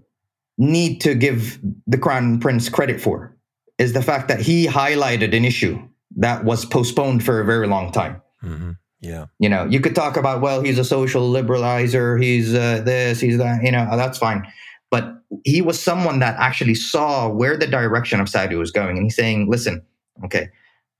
need 0.58 1.02
to 1.02 1.16
give 1.16 1.60
the 1.88 1.98
Crown 1.98 2.40
Prince 2.40 2.70
credit 2.70 3.00
for 3.00 3.36
is 3.78 3.94
the 3.94 4.02
fact 4.02 4.28
that 4.30 4.40
he 4.40 4.68
highlighted 4.68 5.36
an 5.36 5.46
issue 5.46 5.82
that 6.18 6.46
was 6.46 6.66
postponed 6.66 7.24
for 7.24 7.42
a 7.42 7.46
very 7.46 7.68
long 7.68 7.92
time. 7.92 8.22
Mm-hmm. 8.44 8.72
Yeah. 9.02 9.26
You 9.40 9.50
know, 9.50 9.66
you 9.66 9.80
could 9.80 9.96
talk 9.96 10.18
about, 10.18 10.42
well, 10.42 10.62
he's 10.62 10.80
a 10.80 10.86
social 10.86 11.32
liberalizer, 11.32 12.22
he's 12.22 12.54
uh, 12.54 12.82
this, 12.84 13.20
he's 13.20 13.38
that, 13.38 13.64
you 13.64 13.72
know, 13.72 13.88
that's 13.96 14.18
fine. 14.18 14.48
But 14.96 15.22
he 15.44 15.62
was 15.62 15.78
someone 15.78 16.20
that 16.20 16.38
actually 16.40 16.76
saw 16.76 17.28
where 17.28 17.58
the 17.58 17.68
direction 17.68 18.22
of 18.22 18.30
Saudi 18.30 18.56
was 18.56 18.72
going. 18.72 18.96
And 18.96 19.06
he's 19.06 19.18
saying, 19.18 19.50
listen, 19.50 19.82
okay, 20.24 20.48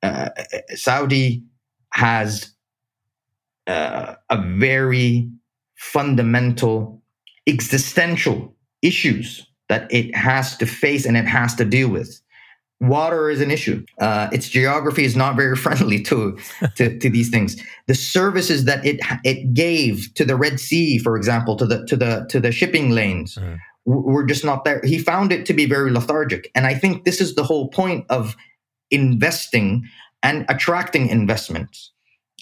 uh, 0.04 0.32
Saudi 0.72 1.46
has 1.94 2.52
uh, 3.68 4.16
a 4.30 4.42
very 4.58 5.30
fundamental 5.78 7.02
existential 7.48 8.54
issues 8.82 9.48
that 9.70 9.90
it 9.94 10.14
has 10.14 10.58
to 10.58 10.66
face 10.66 11.06
and 11.06 11.16
it 11.16 11.26
has 11.26 11.56
to 11.56 11.64
deal 11.64 11.88
with. 11.88 12.20
Water 12.82 13.30
is 13.30 13.40
an 13.40 13.50
issue. 13.50 13.86
Uh, 14.02 14.28
its 14.34 14.50
geography 14.50 15.06
is 15.06 15.16
not 15.16 15.38
very 15.38 15.56
friendly 15.66 16.04
to, 16.04 16.38
to, 16.76 17.00
to 17.00 17.10
these 17.10 17.30
things. 17.30 17.56
The 17.88 17.96
services 17.96 18.66
that 18.66 18.86
it 18.86 19.00
it 19.24 19.54
gave 19.54 20.14
to 20.16 20.26
the 20.26 20.36
Red 20.36 20.60
Sea, 20.60 20.98
for 20.98 21.16
example, 21.16 21.56
to 21.56 21.66
the 21.66 21.86
to 21.86 21.96
the 21.96 22.26
to 22.30 22.42
the 22.42 22.52
shipping 22.52 22.90
lanes, 22.90 23.36
mm 23.36 23.58
we're 23.86 24.26
just 24.26 24.44
not 24.44 24.66
there. 24.66 24.82
He 24.84 24.98
found 24.98 25.32
it 25.32 25.46
to 25.46 25.54
be 25.54 25.66
very 25.66 25.92
lethargic. 25.92 26.52
And 26.56 26.66
I 26.66 26.74
think 26.74 27.06
this 27.06 27.22
is 27.22 27.36
the 27.36 27.44
whole 27.44 27.70
point 27.70 28.06
of 28.10 28.36
investing 28.92 29.88
and 30.24 30.46
attracting 30.50 31.08
investments. 31.08 31.92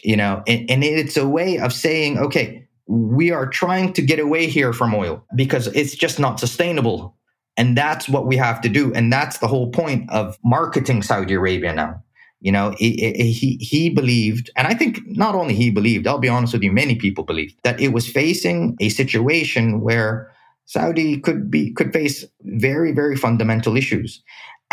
You 0.04 0.18
know, 0.18 0.44
and, 0.48 0.70
and 0.70 0.84
it's 0.84 1.16
a 1.16 1.28
way 1.28 1.60
of 1.60 1.72
saying, 1.72 2.18
okay, 2.18 2.68
we 2.88 3.32
are 3.32 3.48
trying 3.48 3.94
to 3.94 4.02
get 4.02 4.20
away 4.20 4.48
here 4.48 4.74
from 4.74 4.94
oil 4.94 5.24
because 5.36 5.68
it's 5.68 5.96
just 5.96 6.20
not 6.20 6.40
sustainable. 6.40 7.16
And 7.56 7.78
that's 7.78 8.10
what 8.10 8.26
we 8.26 8.36
have 8.36 8.60
to 8.62 8.70
do. 8.70 8.94
And 8.94 9.14
that's 9.14 9.38
the 9.38 9.48
whole 9.48 9.72
point 9.72 10.10
of 10.10 10.38
marketing 10.44 11.04
Saudi 11.04 11.36
Arabia 11.36 11.74
now. 11.74 12.04
You 12.42 12.52
know, 12.52 12.76
he, 12.78 13.32
he, 13.32 13.56
he 13.62 13.90
believed, 13.90 14.50
and 14.58 14.68
I 14.68 14.74
think 14.74 15.00
not 15.06 15.36
only 15.36 15.54
he 15.54 15.70
believed, 15.70 16.08
I'll 16.08 16.18
be 16.18 16.28
honest 16.28 16.52
with 16.52 16.64
you, 16.64 16.74
many 16.74 16.96
people 16.96 17.24
believed 17.24 17.56
that 17.64 17.80
it 17.80 17.94
was 17.94 18.06
facing 18.06 18.76
a 18.82 18.90
situation 18.90 19.80
where 19.80 20.33
Saudi 20.66 21.20
could 21.20 21.52
be 21.52 21.72
could 21.74 21.94
face 21.94 22.26
very 22.42 22.92
very 22.92 23.16
fundamental 23.16 23.78
issues. 23.78 24.24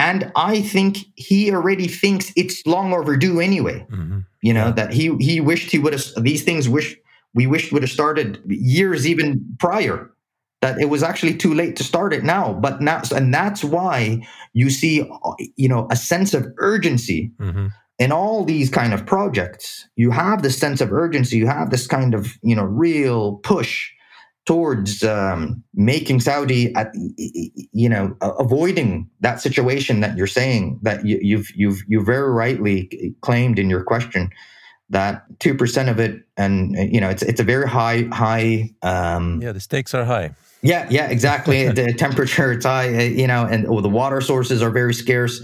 And 0.00 0.32
I 0.34 0.62
think 0.62 0.96
he 1.16 1.52
already 1.52 1.86
thinks 1.86 2.32
it's 2.34 2.66
long 2.66 2.94
overdue 2.94 3.38
anyway. 3.38 3.86
Mm-hmm. 3.90 4.20
You 4.40 4.54
know, 4.54 4.72
that 4.72 4.94
he 4.94 5.14
he 5.20 5.40
wished 5.40 5.70
he 5.70 5.78
would 5.78 5.92
have 5.92 6.04
these 6.16 6.42
things 6.42 6.68
wish 6.68 6.96
we 7.34 7.46
wished 7.46 7.70
would 7.70 7.82
have 7.82 7.90
started 7.90 8.40
years 8.48 9.06
even 9.06 9.44
prior. 9.58 10.10
That 10.62 10.78
it 10.78 10.86
was 10.86 11.02
actually 11.02 11.36
too 11.36 11.54
late 11.54 11.76
to 11.76 11.84
start 11.84 12.14
it 12.14 12.24
now. 12.24 12.54
But 12.54 12.80
now 12.80 13.02
and 13.14 13.32
that's 13.32 13.62
why 13.62 14.26
you 14.54 14.70
see 14.70 15.06
you 15.56 15.68
know 15.68 15.86
a 15.90 15.96
sense 15.96 16.32
of 16.32 16.46
urgency 16.56 17.32
mm-hmm. 17.38 17.66
in 17.98 18.10
all 18.10 18.44
these 18.44 18.70
kind 18.70 18.94
of 18.94 19.04
projects. 19.04 19.86
You 19.96 20.10
have 20.12 20.42
this 20.42 20.56
sense 20.56 20.80
of 20.80 20.92
urgency, 20.92 21.36
you 21.36 21.46
have 21.46 21.68
this 21.68 21.86
kind 21.86 22.14
of, 22.14 22.38
you 22.42 22.56
know, 22.56 22.64
real 22.64 23.36
push 23.42 23.90
towards 24.46 25.02
um, 25.04 25.62
making 25.74 26.20
Saudi, 26.20 26.74
at, 26.74 26.92
you 27.72 27.88
know, 27.88 28.16
avoiding 28.20 29.08
that 29.20 29.40
situation 29.40 30.00
that 30.00 30.16
you're 30.16 30.26
saying 30.26 30.78
that 30.82 31.04
you, 31.06 31.18
you've 31.22 31.50
you've 31.54 31.82
you 31.86 32.02
very 32.02 32.30
rightly 32.30 33.14
claimed 33.20 33.58
in 33.58 33.70
your 33.70 33.84
question 33.84 34.30
that 34.88 35.24
two 35.38 35.54
percent 35.54 35.88
of 35.88 36.00
it, 36.00 36.22
and 36.36 36.74
you 36.92 37.00
know, 37.00 37.08
it's 37.08 37.22
it's 37.22 37.40
a 37.40 37.44
very 37.44 37.68
high 37.68 38.08
high. 38.12 38.70
Um, 38.82 39.40
yeah, 39.42 39.52
the 39.52 39.60
stakes 39.60 39.94
are 39.94 40.04
high. 40.04 40.34
Yeah, 40.62 40.86
yeah, 40.90 41.08
exactly. 41.08 41.68
the 41.72 41.92
temperature 41.92 42.52
it's 42.52 42.64
high, 42.64 42.88
uh, 42.94 43.02
you 43.02 43.26
know, 43.26 43.46
and 43.46 43.66
oh, 43.66 43.80
the 43.80 43.88
water 43.88 44.20
sources 44.20 44.62
are 44.62 44.70
very 44.70 44.94
scarce. 44.94 45.42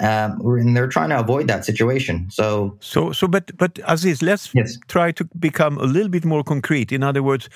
Um, 0.00 0.40
and 0.44 0.76
they're 0.76 0.88
trying 0.88 1.10
to 1.10 1.20
avoid 1.20 1.46
that 1.48 1.64
situation. 1.64 2.26
So, 2.30 2.76
so, 2.80 3.12
so, 3.12 3.28
but, 3.28 3.56
but 3.56 3.78
Aziz, 3.86 4.20
let's 4.20 4.52
yes. 4.52 4.76
try 4.88 5.12
to 5.12 5.28
become 5.38 5.78
a 5.78 5.84
little 5.84 6.08
bit 6.08 6.24
more 6.24 6.42
concrete. 6.42 6.90
In 6.90 7.04
other 7.04 7.22
words, 7.22 7.48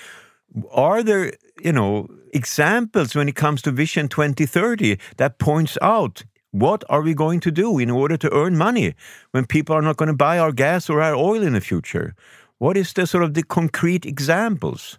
are 0.71 1.03
there, 1.03 1.33
you 1.61 1.71
know, 1.71 2.07
examples 2.33 3.15
when 3.15 3.29
it 3.29 3.35
comes 3.35 3.61
to 3.63 3.71
Vision 3.71 4.07
2030 4.07 4.97
that 5.17 5.39
points 5.39 5.77
out 5.81 6.23
what 6.51 6.83
are 6.89 7.01
we 7.01 7.13
going 7.13 7.39
to 7.41 7.51
do 7.51 7.77
in 7.77 7.89
order 7.89 8.17
to 8.17 8.33
earn 8.33 8.57
money 8.57 8.95
when 9.31 9.45
people 9.45 9.75
are 9.75 9.81
not 9.81 9.97
going 9.97 10.07
to 10.07 10.15
buy 10.15 10.39
our 10.39 10.51
gas 10.51 10.89
or 10.89 11.01
our 11.01 11.15
oil 11.15 11.43
in 11.43 11.53
the 11.53 11.61
future? 11.61 12.15
What 12.57 12.77
is 12.77 12.93
the 12.93 13.05
sort 13.05 13.23
of 13.23 13.33
the 13.33 13.43
concrete 13.43 14.05
examples? 14.05 14.97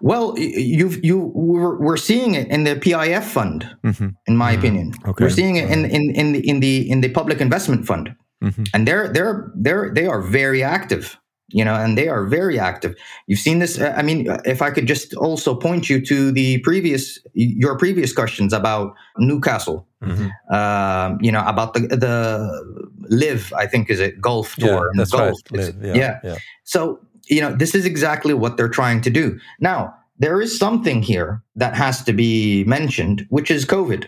Well, 0.00 0.38
you've 0.38 1.04
you 1.04 1.32
we're, 1.34 1.76
we're 1.78 1.96
seeing 1.96 2.34
it 2.34 2.48
in 2.48 2.64
the 2.64 2.76
PIF 2.76 3.24
fund, 3.24 3.68
mm-hmm. 3.82 4.08
in 4.26 4.36
my 4.36 4.52
mm-hmm. 4.52 4.58
opinion. 4.58 4.92
Okay. 5.06 5.24
We're 5.24 5.30
seeing 5.30 5.56
it 5.56 5.70
in 5.70 5.84
in 5.84 6.10
in 6.10 6.32
the 6.32 6.48
in 6.48 6.60
the 6.60 6.90
in 6.90 7.00
the 7.00 7.08
public 7.08 7.40
investment 7.40 7.84
fund, 7.84 8.14
mm-hmm. 8.42 8.62
and 8.72 8.86
they're 8.86 9.12
they're 9.12 9.52
they're 9.56 9.92
they 9.92 10.06
are 10.06 10.22
very 10.22 10.62
active 10.62 11.18
you 11.48 11.64
know, 11.64 11.74
and 11.74 11.96
they 11.96 12.08
are 12.08 12.24
very 12.24 12.58
active. 12.58 12.94
You've 13.26 13.38
seen 13.38 13.60
this. 13.60 13.80
I 13.80 14.02
mean, 14.02 14.26
if 14.44 14.62
I 14.62 14.70
could 14.70 14.86
just 14.86 15.14
also 15.14 15.54
point 15.54 15.88
you 15.88 16.04
to 16.04 16.32
the 16.32 16.58
previous, 16.58 17.18
your 17.34 17.78
previous 17.78 18.12
questions 18.12 18.52
about 18.52 18.94
Newcastle, 19.18 19.86
mm-hmm. 20.02 20.54
um, 20.54 21.18
you 21.20 21.30
know, 21.30 21.44
about 21.46 21.74
the 21.74 21.80
the 21.80 22.86
LIV, 23.08 23.52
I 23.52 23.66
think 23.66 23.90
is 23.90 24.00
it 24.00 24.20
golf 24.20 24.56
tour. 24.56 24.90
Yeah, 24.92 24.98
that's 24.98 25.12
Gulf. 25.12 25.38
right. 25.52 25.60
LIV, 25.60 25.84
yeah, 25.84 25.94
yeah. 25.94 26.20
yeah. 26.24 26.36
So 26.64 27.00
you 27.28 27.40
know, 27.40 27.54
this 27.54 27.74
is 27.74 27.86
exactly 27.86 28.34
what 28.34 28.56
they're 28.56 28.68
trying 28.68 29.00
to 29.02 29.10
do. 29.10 29.38
Now, 29.60 29.94
there 30.18 30.40
is 30.40 30.58
something 30.58 31.02
here 31.02 31.42
that 31.54 31.74
has 31.74 32.02
to 32.04 32.12
be 32.12 32.64
mentioned, 32.64 33.26
which 33.28 33.50
is 33.50 33.64
COVID. 33.64 34.06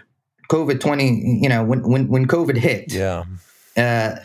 COVID 0.51 0.81
twenty. 0.81 1.39
You 1.41 1.49
know, 1.49 1.63
when 1.63 1.83
when 1.89 2.09
when 2.09 2.27
COVID 2.27 2.57
hit. 2.57 2.93
Yeah. 2.93 3.25
Uh, 3.77 4.17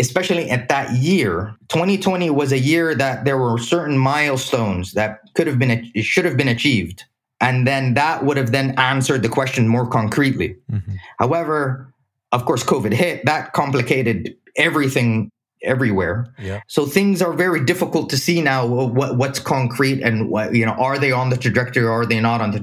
especially 0.00 0.50
at 0.50 0.68
that 0.68 0.92
year 0.94 1.54
2020 1.68 2.30
was 2.30 2.52
a 2.52 2.58
year 2.58 2.94
that 2.94 3.24
there 3.24 3.38
were 3.38 3.58
certain 3.58 3.98
milestones 3.98 4.92
that 4.92 5.20
could 5.34 5.46
have 5.46 5.58
been 5.58 5.70
it 5.70 6.04
should 6.04 6.24
have 6.24 6.36
been 6.36 6.48
achieved. 6.48 7.04
And 7.42 7.66
then 7.66 7.94
that 7.94 8.24
would 8.26 8.36
have 8.36 8.52
then 8.52 8.78
answered 8.78 9.22
the 9.22 9.28
question 9.28 9.68
more 9.68 9.86
concretely. 9.86 10.56
Mm-hmm. 10.70 10.94
however 11.18 11.92
of 12.32 12.44
course 12.44 12.64
covid 12.64 12.92
hit. 12.92 13.24
That 13.26 13.52
complicated 13.52 14.34
everything 14.56 15.30
everywhere. 15.62 16.26
Yeah. 16.38 16.60
so 16.68 16.86
things 16.86 17.20
are 17.20 17.34
very 17.34 17.62
difficult 17.62 18.08
to 18.10 18.16
see 18.16 18.40
now 18.40 18.66
what, 18.66 19.18
what's 19.18 19.38
concrete 19.38 20.00
and 20.00 20.30
what 20.30 20.54
you 20.54 20.64
know 20.64 20.72
are 20.72 20.98
they 20.98 21.12
on 21.12 21.28
the 21.28 21.36
trajectory 21.36 21.84
or 21.84 21.92
are 21.92 22.06
they 22.06 22.18
not 22.18 22.40
on 22.40 22.50
the 22.52 22.60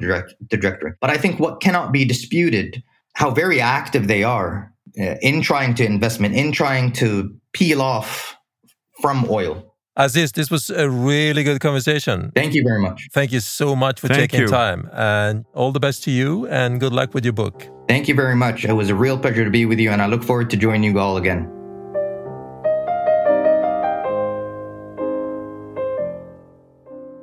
trajectory? 0.49 0.93
But 0.99 1.11
i 1.11 1.17
think 1.17 1.39
what 1.39 1.61
cannot 1.61 1.91
be 1.91 2.03
disputed 2.05 2.83
how 3.13 3.31
very 3.31 3.59
active 3.59 4.07
they 4.07 4.23
are 4.23 4.71
in 4.97 5.41
trying 5.41 5.75
to 5.75 5.85
investment, 5.85 6.35
in 6.35 6.51
trying 6.51 6.91
to 6.93 7.29
peel 7.53 7.81
off 7.81 8.35
from 9.01 9.25
oil. 9.29 9.63
Aziz, 9.95 10.31
this 10.31 10.51
was 10.51 10.69
a 10.69 10.89
really 10.89 11.43
good 11.43 11.59
conversation. 11.59 12.31
Thank 12.35 12.53
you 12.53 12.63
very 12.63 12.79
much. 12.79 13.09
Thank 13.13 13.31
you 13.31 13.39
so 13.39 13.75
much 13.75 13.99
for 13.99 14.07
Thank 14.07 14.19
taking 14.19 14.41
you. 14.41 14.47
time. 14.47 14.89
And 14.93 15.45
all 15.55 15.71
the 15.71 15.79
best 15.79 16.03
to 16.03 16.11
you 16.11 16.47
and 16.47 16.79
good 16.79 16.93
luck 16.93 17.15
with 17.15 17.25
your 17.25 17.33
book. 17.33 17.67
Thank 17.87 18.07
you 18.07 18.15
very 18.15 18.35
much. 18.35 18.65
It 18.65 18.73
was 18.73 18.89
a 18.89 18.95
real 18.95 19.17
pleasure 19.17 19.43
to 19.43 19.49
be 19.49 19.65
with 19.65 19.79
you, 19.79 19.91
and 19.91 20.01
I 20.01 20.07
look 20.07 20.23
forward 20.23 20.49
to 20.51 20.57
joining 20.57 20.93
you 20.93 20.99
all 20.99 21.17
again. 21.17 21.47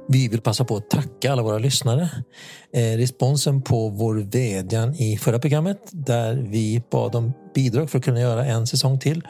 Vi 0.09 0.29
vill 0.29 0.41
passa 0.41 0.65
på 0.65 0.77
att 0.77 0.91
tacka 0.91 1.33
alla 1.33 1.43
våra 1.43 1.59
lyssnare. 1.59 2.09
Eh, 2.73 2.97
responsen 2.97 3.63
på 3.63 3.89
vår 3.89 4.15
vädjan 4.15 4.95
i 4.95 5.17
förra 5.17 5.39
programmet 5.39 5.79
där 5.93 6.35
vi 6.35 6.83
bad 6.91 7.15
om 7.15 7.33
bidrag 7.55 7.91
för 7.91 7.99
att 7.99 8.05
kunna 8.05 8.21
göra 8.21 8.45
en 8.45 8.67
säsong 8.67 8.99
till 8.99 9.23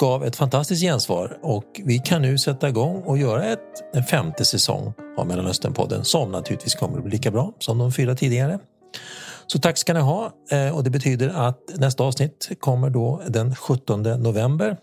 gav 0.00 0.24
ett 0.24 0.36
fantastiskt 0.36 0.82
gensvar 0.82 1.38
och 1.42 1.80
vi 1.84 1.98
kan 1.98 2.22
nu 2.22 2.38
sätta 2.38 2.68
igång 2.68 3.02
och 3.02 3.18
göra 3.18 3.44
ett, 3.44 3.94
en 3.94 4.04
femte 4.04 4.44
säsong 4.44 4.92
av 5.16 5.26
Mellanösternpodden 5.26 6.04
som 6.04 6.32
naturligtvis 6.32 6.74
kommer 6.74 6.98
att 6.98 7.04
bli 7.04 7.12
lika 7.12 7.30
bra 7.30 7.52
som 7.58 7.78
de 7.78 7.92
fyra 7.92 8.14
tidigare. 8.14 8.58
Så 9.46 9.58
tack 9.58 9.78
ska 9.78 9.94
ni 9.94 10.00
ha 10.00 10.32
eh, 10.50 10.76
och 10.76 10.84
det 10.84 10.90
betyder 10.90 11.28
att 11.28 11.60
nästa 11.74 12.04
avsnitt 12.04 12.48
kommer 12.60 12.90
då 12.90 13.22
den 13.28 13.54
17 13.56 14.02
november 14.02 14.76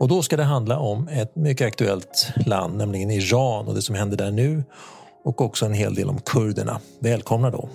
och 0.00 0.08
då 0.08 0.22
ska 0.22 0.36
det 0.36 0.44
handla 0.44 0.78
om 0.78 1.08
ett 1.08 1.36
mycket 1.36 1.66
aktuellt 1.66 2.32
land, 2.46 2.76
nämligen 2.76 3.10
Iran 3.10 3.68
och 3.68 3.74
det 3.74 3.82
som 3.82 3.94
händer 3.94 4.16
där 4.16 4.30
nu 4.30 4.64
och 5.24 5.40
också 5.40 5.66
en 5.66 5.74
hel 5.74 5.94
del 5.94 6.08
om 6.08 6.20
kurderna. 6.20 6.80
Välkomna 6.98 7.50
då! 7.50 7.68